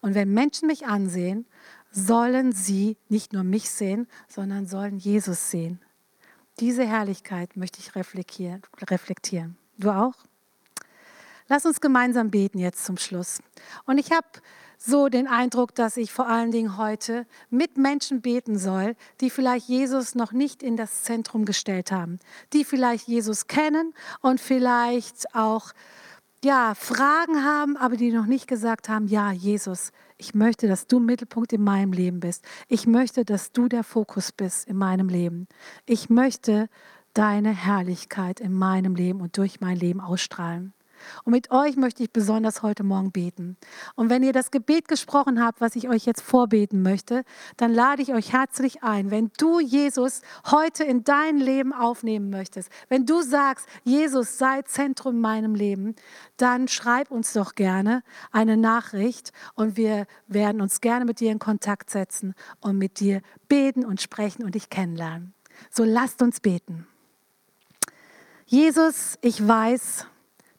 Und 0.01 0.15
wenn 0.15 0.33
Menschen 0.33 0.67
mich 0.67 0.85
ansehen, 0.85 1.45
sollen 1.91 2.51
sie 2.51 2.97
nicht 3.07 3.31
nur 3.31 3.45
mich 3.45 3.69
sehen, 3.69 4.07
sondern 4.27 4.67
sollen 4.67 4.97
Jesus 4.97 5.49
sehen. 5.49 5.79
Diese 6.59 6.85
Herrlichkeit 6.85 7.55
möchte 7.55 7.79
ich 7.79 7.95
reflektieren. 7.95 9.55
Du 9.77 9.91
auch? 9.91 10.25
Lass 11.47 11.65
uns 11.65 11.81
gemeinsam 11.81 12.31
beten 12.31 12.59
jetzt 12.59 12.85
zum 12.85 12.97
Schluss. 12.97 13.39
Und 13.85 13.97
ich 13.97 14.11
habe 14.11 14.27
so 14.77 15.07
den 15.07 15.27
Eindruck, 15.27 15.75
dass 15.75 15.95
ich 15.97 16.11
vor 16.11 16.27
allen 16.27 16.51
Dingen 16.51 16.77
heute 16.77 17.25
mit 17.49 17.77
Menschen 17.77 18.21
beten 18.21 18.57
soll, 18.57 18.95
die 19.21 19.29
vielleicht 19.29 19.67
Jesus 19.67 20.13
noch 20.15 20.33
nicht 20.33 20.61
in 20.61 20.75
das 20.75 21.03
Zentrum 21.03 21.45
gestellt 21.45 21.91
haben, 21.91 22.19
die 22.51 22.65
vielleicht 22.65 23.07
Jesus 23.07 23.47
kennen 23.47 23.93
und 24.21 24.41
vielleicht 24.41 25.33
auch 25.35 25.71
ja, 26.43 26.75
Fragen 26.75 27.43
haben, 27.45 27.77
aber 27.77 27.95
die 27.95 28.11
noch 28.11 28.25
nicht 28.25 28.47
gesagt 28.47 28.89
haben, 28.89 29.07
ja, 29.07 29.31
Jesus, 29.31 29.91
ich 30.17 30.33
möchte, 30.33 30.67
dass 30.67 30.87
du 30.87 30.99
Mittelpunkt 30.99 31.53
in 31.53 31.63
meinem 31.63 31.93
Leben 31.93 32.19
bist. 32.19 32.43
Ich 32.67 32.85
möchte, 32.85 33.23
dass 33.23 33.53
du 33.53 33.69
der 33.69 33.83
Fokus 33.83 34.33
bist 34.33 34.67
in 34.67 34.75
meinem 34.75 35.07
Leben. 35.07 35.47
Ich 35.85 36.09
möchte 36.09 36.67
deine 37.13 37.51
Herrlichkeit 37.51 38.41
in 38.41 38.53
meinem 38.53 38.95
Leben 38.95 39.21
und 39.21 39.37
durch 39.37 39.61
mein 39.61 39.77
Leben 39.77 40.01
ausstrahlen. 40.01 40.73
Und 41.23 41.31
mit 41.31 41.51
euch 41.51 41.75
möchte 41.75 42.03
ich 42.03 42.11
besonders 42.11 42.61
heute 42.61 42.83
Morgen 42.83 43.11
beten. 43.11 43.57
Und 43.95 44.09
wenn 44.09 44.23
ihr 44.23 44.33
das 44.33 44.51
Gebet 44.51 44.87
gesprochen 44.87 45.43
habt, 45.43 45.61
was 45.61 45.75
ich 45.75 45.89
euch 45.89 46.05
jetzt 46.05 46.21
vorbeten 46.21 46.81
möchte, 46.81 47.23
dann 47.57 47.73
lade 47.73 48.01
ich 48.01 48.13
euch 48.13 48.33
herzlich 48.33 48.83
ein, 48.83 49.11
wenn 49.11 49.31
du 49.37 49.59
Jesus 49.59 50.21
heute 50.49 50.83
in 50.83 51.03
dein 51.03 51.37
Leben 51.37 51.73
aufnehmen 51.73 52.29
möchtest, 52.29 52.69
wenn 52.89 53.05
du 53.05 53.21
sagst, 53.21 53.67
Jesus 53.83 54.37
sei 54.37 54.61
Zentrum 54.63 55.15
in 55.15 55.21
meinem 55.21 55.55
Leben, 55.55 55.95
dann 56.37 56.67
schreib 56.67 57.11
uns 57.11 57.33
doch 57.33 57.55
gerne 57.55 58.03
eine 58.31 58.57
Nachricht 58.57 59.31
und 59.55 59.77
wir 59.77 60.07
werden 60.27 60.61
uns 60.61 60.81
gerne 60.81 61.05
mit 61.05 61.19
dir 61.19 61.31
in 61.31 61.39
Kontakt 61.39 61.89
setzen 61.89 62.33
und 62.59 62.77
mit 62.77 62.99
dir 62.99 63.21
beten 63.47 63.85
und 63.85 64.01
sprechen 64.01 64.43
und 64.43 64.55
dich 64.55 64.69
kennenlernen. 64.69 65.33
So 65.69 65.83
lasst 65.83 66.21
uns 66.21 66.39
beten. 66.39 66.87
Jesus, 68.45 69.17
ich 69.21 69.45
weiß, 69.45 70.05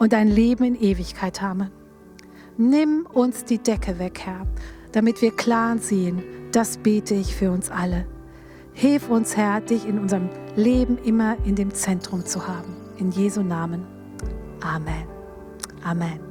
und 0.00 0.14
ein 0.14 0.28
Leben 0.28 0.64
in 0.64 0.74
Ewigkeit 0.74 1.40
habe. 1.40 1.70
Nimm 2.56 3.06
uns 3.12 3.44
die 3.44 3.58
Decke 3.58 3.98
weg, 4.00 4.20
Herr, 4.24 4.46
damit 4.92 5.22
wir 5.22 5.30
klar 5.30 5.78
sehen. 5.78 6.22
Das 6.52 6.78
bete 6.78 7.14
ich 7.14 7.36
für 7.36 7.52
uns 7.52 7.70
alle. 7.70 8.06
Hilf 8.72 9.08
uns, 9.10 9.36
Herr, 9.36 9.60
dich 9.60 9.86
in 9.86 9.98
unserem 9.98 10.30
Leben 10.56 10.98
immer 11.04 11.36
in 11.44 11.54
dem 11.54 11.72
Zentrum 11.72 12.24
zu 12.24 12.48
haben. 12.48 12.74
In 12.98 13.10
Jesu 13.10 13.42
Namen. 13.42 13.86
Amen. 14.60 15.06
Amen. 15.84 16.29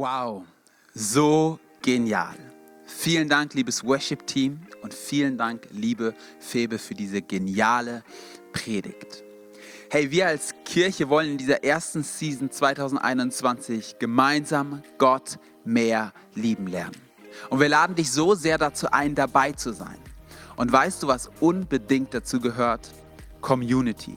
Wow, 0.00 0.44
so 0.94 1.58
genial. 1.82 2.34
Vielen 2.86 3.28
Dank, 3.28 3.52
liebes 3.52 3.84
Worship-Team 3.84 4.58
und 4.80 4.94
vielen 4.94 5.36
Dank, 5.36 5.68
liebe 5.72 6.14
Febe, 6.38 6.78
für 6.78 6.94
diese 6.94 7.20
geniale 7.20 8.02
Predigt. 8.54 9.22
Hey, 9.90 10.10
wir 10.10 10.28
als 10.28 10.54
Kirche 10.64 11.10
wollen 11.10 11.32
in 11.32 11.36
dieser 11.36 11.62
ersten 11.62 12.02
Season 12.02 12.50
2021 12.50 13.98
gemeinsam 13.98 14.82
Gott 14.96 15.38
mehr 15.66 16.14
lieben 16.34 16.66
lernen. 16.66 16.96
Und 17.50 17.60
wir 17.60 17.68
laden 17.68 17.94
dich 17.94 18.10
so 18.10 18.34
sehr 18.34 18.56
dazu 18.56 18.90
ein, 18.90 19.14
dabei 19.14 19.52
zu 19.52 19.74
sein. 19.74 19.98
Und 20.56 20.72
weißt 20.72 21.02
du, 21.02 21.08
was 21.08 21.30
unbedingt 21.40 22.14
dazu 22.14 22.40
gehört? 22.40 22.90
Community. 23.42 24.16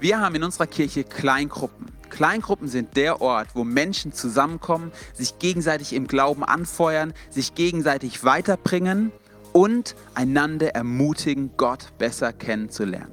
Wir 0.00 0.18
haben 0.18 0.34
in 0.36 0.44
unserer 0.44 0.66
Kirche 0.66 1.04
Kleingruppen. 1.04 1.93
Kleingruppen 2.14 2.68
sind 2.68 2.96
der 2.96 3.20
Ort, 3.20 3.48
wo 3.54 3.64
Menschen 3.64 4.12
zusammenkommen, 4.12 4.92
sich 5.14 5.40
gegenseitig 5.40 5.92
im 5.92 6.06
Glauben 6.06 6.44
anfeuern, 6.44 7.12
sich 7.28 7.56
gegenseitig 7.56 8.22
weiterbringen 8.22 9.10
und 9.52 9.96
einander 10.14 10.76
ermutigen, 10.76 11.56
Gott 11.56 11.98
besser 11.98 12.32
kennenzulernen. 12.32 13.10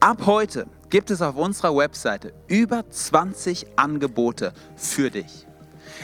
Ab 0.00 0.26
heute 0.26 0.66
gibt 0.90 1.10
es 1.10 1.22
auf 1.22 1.36
unserer 1.36 1.74
Webseite 1.74 2.34
über 2.48 2.84
20 2.90 3.66
Angebote 3.76 4.52
für 4.76 5.10
dich. 5.10 5.46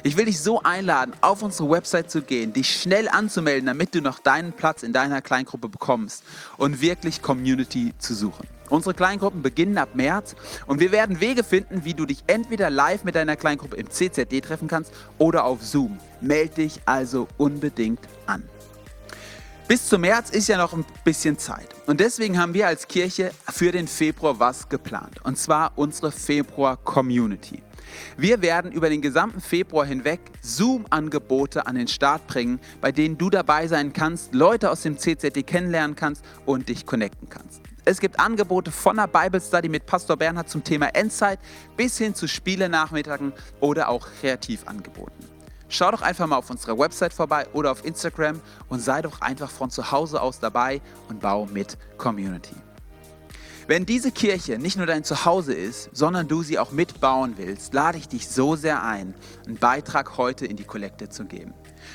Ich 0.03 0.17
will 0.17 0.25
dich 0.25 0.41
so 0.41 0.63
einladen, 0.63 1.13
auf 1.21 1.43
unsere 1.43 1.69
Website 1.69 2.11
zu 2.11 2.23
gehen, 2.23 2.55
dich 2.55 2.81
schnell 2.81 3.11
anzumelden, 3.11 3.67
damit 3.67 3.95
du 3.95 4.01
noch 4.01 4.19
deinen 4.19 4.55
Platz 4.55 4.83
in 4.83 4.95
deiner 4.95 5.21
Kleingruppe 5.21 5.69
bekommst 5.69 6.25
und 6.57 6.81
wirklich 6.81 7.21
Community 7.21 7.93
zu 7.99 8.15
suchen. 8.15 8.49
Unsere 8.71 8.95
Kleingruppen 8.95 9.43
beginnen 9.43 9.79
ab 9.79 9.91
März 9.95 10.37
und 10.67 10.81
wir 10.81 10.93
werden 10.93 11.21
Wege 11.21 11.45
finden, 11.45 11.85
wie 11.85 11.95
du 11.95 12.07
dich 12.07 12.25
entweder 12.27 12.71
live 12.71 13.05
mit 13.05 13.15
deiner 13.15 13.37
Kleingruppe 13.37 13.77
im 13.77 13.91
CZD 13.91 14.41
treffen 14.41 14.69
kannst 14.69 14.93
oder 15.19 15.45
auf 15.45 15.63
Zoom. 15.63 15.99
Meld 16.21 16.57
dich 16.57 16.81
also 16.85 17.29
unbedingt 17.37 18.01
an. 18.27 18.43
Bis 19.69 19.87
zum 19.87 20.01
März 20.01 20.31
ist 20.31 20.49
ja 20.49 20.57
noch 20.57 20.73
ein 20.73 20.87
bisschen 21.05 21.39
Zeit. 21.39 21.69
Und 21.87 22.01
deswegen 22.01 22.39
haben 22.39 22.55
wir 22.55 22.67
als 22.67 22.89
Kirche 22.89 23.33
für 23.51 23.71
den 23.71 23.87
Februar 23.87 24.41
was 24.41 24.71
geplant. 24.71 25.23
Und 25.25 25.37
zwar 25.37 25.73
unsere 25.77 26.11
Februar-Community. 26.11 27.63
Wir 28.17 28.41
werden 28.41 28.73
über 28.73 28.89
den 28.89 29.03
gesamten 29.03 29.43
Februar 29.43 29.85
hinweg 29.85 30.21
Zoom-Angebote 30.41 31.67
an 31.67 31.75
den 31.75 31.89
Start 31.89 32.27
bringen, 32.27 32.61
bei 32.81 32.93
denen 32.93 33.19
du 33.19 33.29
dabei 33.29 33.67
sein 33.67 33.93
kannst, 33.93 34.35
Leute 34.35 34.71
aus 34.71 34.83
dem 34.83 34.97
CZD 34.97 35.43
kennenlernen 35.43 35.97
kannst 35.97 36.25
und 36.47 36.71
dich 36.71 36.87
connecten 36.87 37.29
kannst. 37.29 37.61
Es 37.91 38.01
gibt 38.01 38.21
Angebote 38.21 38.71
von 38.71 38.97
der 38.97 39.07
Bible 39.07 39.41
Study 39.41 39.71
mit 39.71 39.87
Pastor 39.87 40.15
Bernhard 40.15 40.51
zum 40.51 40.63
Thema 40.63 40.95
Endzeit 40.95 41.39
bis 41.75 41.97
hin 41.97 42.15
zu 42.15 42.29
Spielenachmittagen 42.29 43.33
oder 43.61 43.89
auch 43.89 44.07
Kreativangeboten. 44.21 45.25
Schau 45.71 45.91
doch 45.91 46.03
einfach 46.03 46.27
mal 46.27 46.37
auf 46.37 46.51
unserer 46.51 46.79
Website 46.79 47.15
vorbei 47.15 47.47
oder 47.55 47.73
auf 47.73 47.87
Instagram 47.87 48.43
und 48.69 48.81
sei 48.81 49.01
doch 49.01 49.23
einfach 49.23 49.51
von 49.51 49.71
zu 49.71 49.91
Hause 49.91 50.21
aus 50.21 50.39
dabei 50.39 50.83
und 51.09 51.21
bau 51.21 51.47
mit 51.47 51.79
Community. 51.97 52.57
Wenn 53.67 53.87
diese 53.87 54.13
Kirche 54.13 54.59
nicht 54.59 54.77
nur 54.77 54.85
dein 54.85 55.03
Zuhause 55.03 55.55
ist, 55.55 55.89
sondern 55.95 56.29
du 56.29 56.43
sie 56.43 56.59
auch 56.59 56.73
mitbauen 56.73 57.39
willst, 57.39 57.73
lade 57.73 57.97
ich 57.97 58.07
dich 58.07 58.29
so 58.29 58.55
sehr 58.55 58.83
ein, 58.83 59.15
einen 59.47 59.57
Beitrag 59.57 60.19
heute 60.19 60.45
in 60.45 60.57
die 60.57 60.65
Kollekte 60.65 61.09
zu 61.09 61.25
geben. 61.25 61.55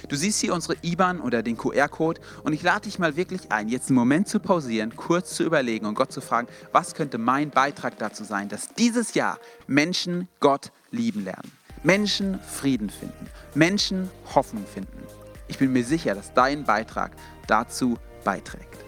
Du 0.09 0.15
siehst 0.15 0.39
hier 0.41 0.53
unsere 0.53 0.75
IBAN 0.81 1.21
oder 1.21 1.43
den 1.43 1.57
QR-Code 1.57 2.21
und 2.43 2.53
ich 2.53 2.61
lade 2.61 2.81
dich 2.81 2.99
mal 2.99 3.15
wirklich 3.15 3.51
ein, 3.51 3.69
jetzt 3.69 3.89
einen 3.89 3.97
Moment 3.97 4.27
zu 4.27 4.39
pausieren, 4.39 4.95
kurz 4.95 5.35
zu 5.35 5.43
überlegen 5.43 5.85
und 5.85 5.95
Gott 5.95 6.11
zu 6.11 6.21
fragen, 6.21 6.47
was 6.71 6.93
könnte 6.93 7.17
mein 7.17 7.49
Beitrag 7.49 7.97
dazu 7.97 8.23
sein, 8.23 8.49
dass 8.49 8.73
dieses 8.73 9.13
Jahr 9.13 9.39
Menschen 9.67 10.27
Gott 10.39 10.71
lieben 10.91 11.23
lernen, 11.23 11.51
Menschen 11.83 12.39
Frieden 12.41 12.89
finden, 12.89 13.27
Menschen 13.55 14.09
Hoffnung 14.35 14.65
finden. 14.65 15.03
Ich 15.47 15.57
bin 15.57 15.71
mir 15.71 15.83
sicher, 15.83 16.15
dass 16.15 16.33
dein 16.33 16.63
Beitrag 16.63 17.11
dazu 17.47 17.97
beiträgt. 18.23 18.83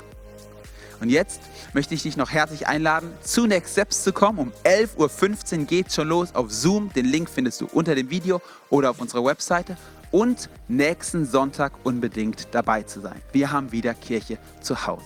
Und 1.02 1.10
jetzt 1.10 1.42
möchte 1.74 1.94
ich 1.94 2.04
dich 2.04 2.18
noch 2.18 2.32
herzlich 2.32 2.68
einladen, 2.68 3.12
zu 3.22 3.46
Next 3.46 3.74
Steps 3.74 4.04
zu 4.04 4.14
kommen. 4.14 4.40
Um 4.40 4.52
11.15 4.64 5.60
Uhr 5.60 5.66
geht 5.66 5.94
schon 5.94 6.08
los 6.08 6.34
auf 6.34 6.52
Zoom. 6.52 6.92
Den 6.94 7.06
Link 7.06 7.30
findest 7.30 7.62
du 7.62 7.68
unter 7.68 7.96
dem 7.96 8.10
Video 8.10 8.42
oder 8.70 8.92
auf 8.92 9.02
unserer 9.02 9.26
Webseite. 9.26 9.78
Und 10.12 10.50
nächsten 10.68 11.26
Sonntag 11.26 11.74
unbedingt 11.84 12.48
dabei 12.52 12.84
zu 12.84 13.02
sein. 13.02 13.22
Wir 13.32 13.52
haben 13.52 13.72
wieder 13.72 13.94
Kirche 13.94 14.38
zu 14.62 14.88
Hause. 14.88 15.04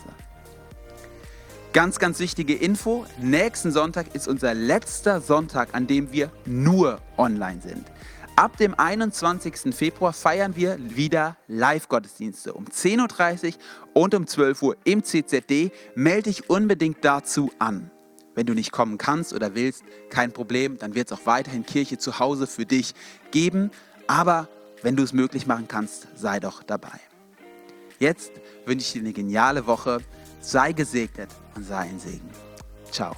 Ganz, 1.71 1.99
ganz 1.99 2.19
wichtige 2.19 2.55
Info. 2.55 3.05
Nächsten 3.19 3.71
Sonntag 3.71 4.15
ist 4.15 4.27
unser 4.27 4.55
letzter 4.55 5.21
Sonntag, 5.21 5.69
an 5.73 5.85
dem 5.85 6.11
wir 6.11 6.31
nur 6.45 6.99
online 7.17 7.61
sind. 7.61 7.85
Ab 8.35 8.57
dem 8.57 8.73
21. 8.73 9.75
Februar 9.75 10.13
feiern 10.13 10.55
wir 10.55 10.77
wieder 10.79 11.35
Live-Gottesdienste 11.47 12.53
um 12.53 12.65
10.30 12.65 13.47
Uhr 13.47 13.53
und 13.93 14.15
um 14.15 14.25
12 14.25 14.61
Uhr 14.63 14.77
im 14.83 15.03
CZD. 15.03 15.71
Melde 15.93 16.29
dich 16.29 16.49
unbedingt 16.49 17.03
dazu 17.03 17.51
an. 17.59 17.91
Wenn 18.33 18.45
du 18.45 18.53
nicht 18.53 18.71
kommen 18.71 18.97
kannst 18.97 19.33
oder 19.33 19.55
willst, 19.55 19.83
kein 20.09 20.31
Problem, 20.31 20.77
dann 20.77 20.95
wird 20.95 21.11
es 21.11 21.17
auch 21.19 21.25
weiterhin 21.25 21.65
Kirche 21.65 21.97
zu 21.97 22.17
Hause 22.17 22.47
für 22.47 22.65
dich 22.65 22.95
geben. 23.31 23.71
Aber 24.07 24.47
wenn 24.81 24.95
du 24.95 25.03
es 25.03 25.13
möglich 25.13 25.47
machen 25.47 25.67
kannst, 25.67 26.07
sei 26.15 26.39
doch 26.39 26.63
dabei. 26.63 26.99
Jetzt 27.99 28.31
wünsche 28.65 28.85
ich 28.85 28.93
dir 28.93 29.01
eine 29.01 29.13
geniale 29.13 29.67
Woche. 29.67 29.99
Sei 30.41 30.71
gesegnet 30.71 31.29
und 31.55 31.65
sei 31.65 31.79
ein 31.79 31.99
Segen. 31.99 32.29
Ciao. 32.91 33.15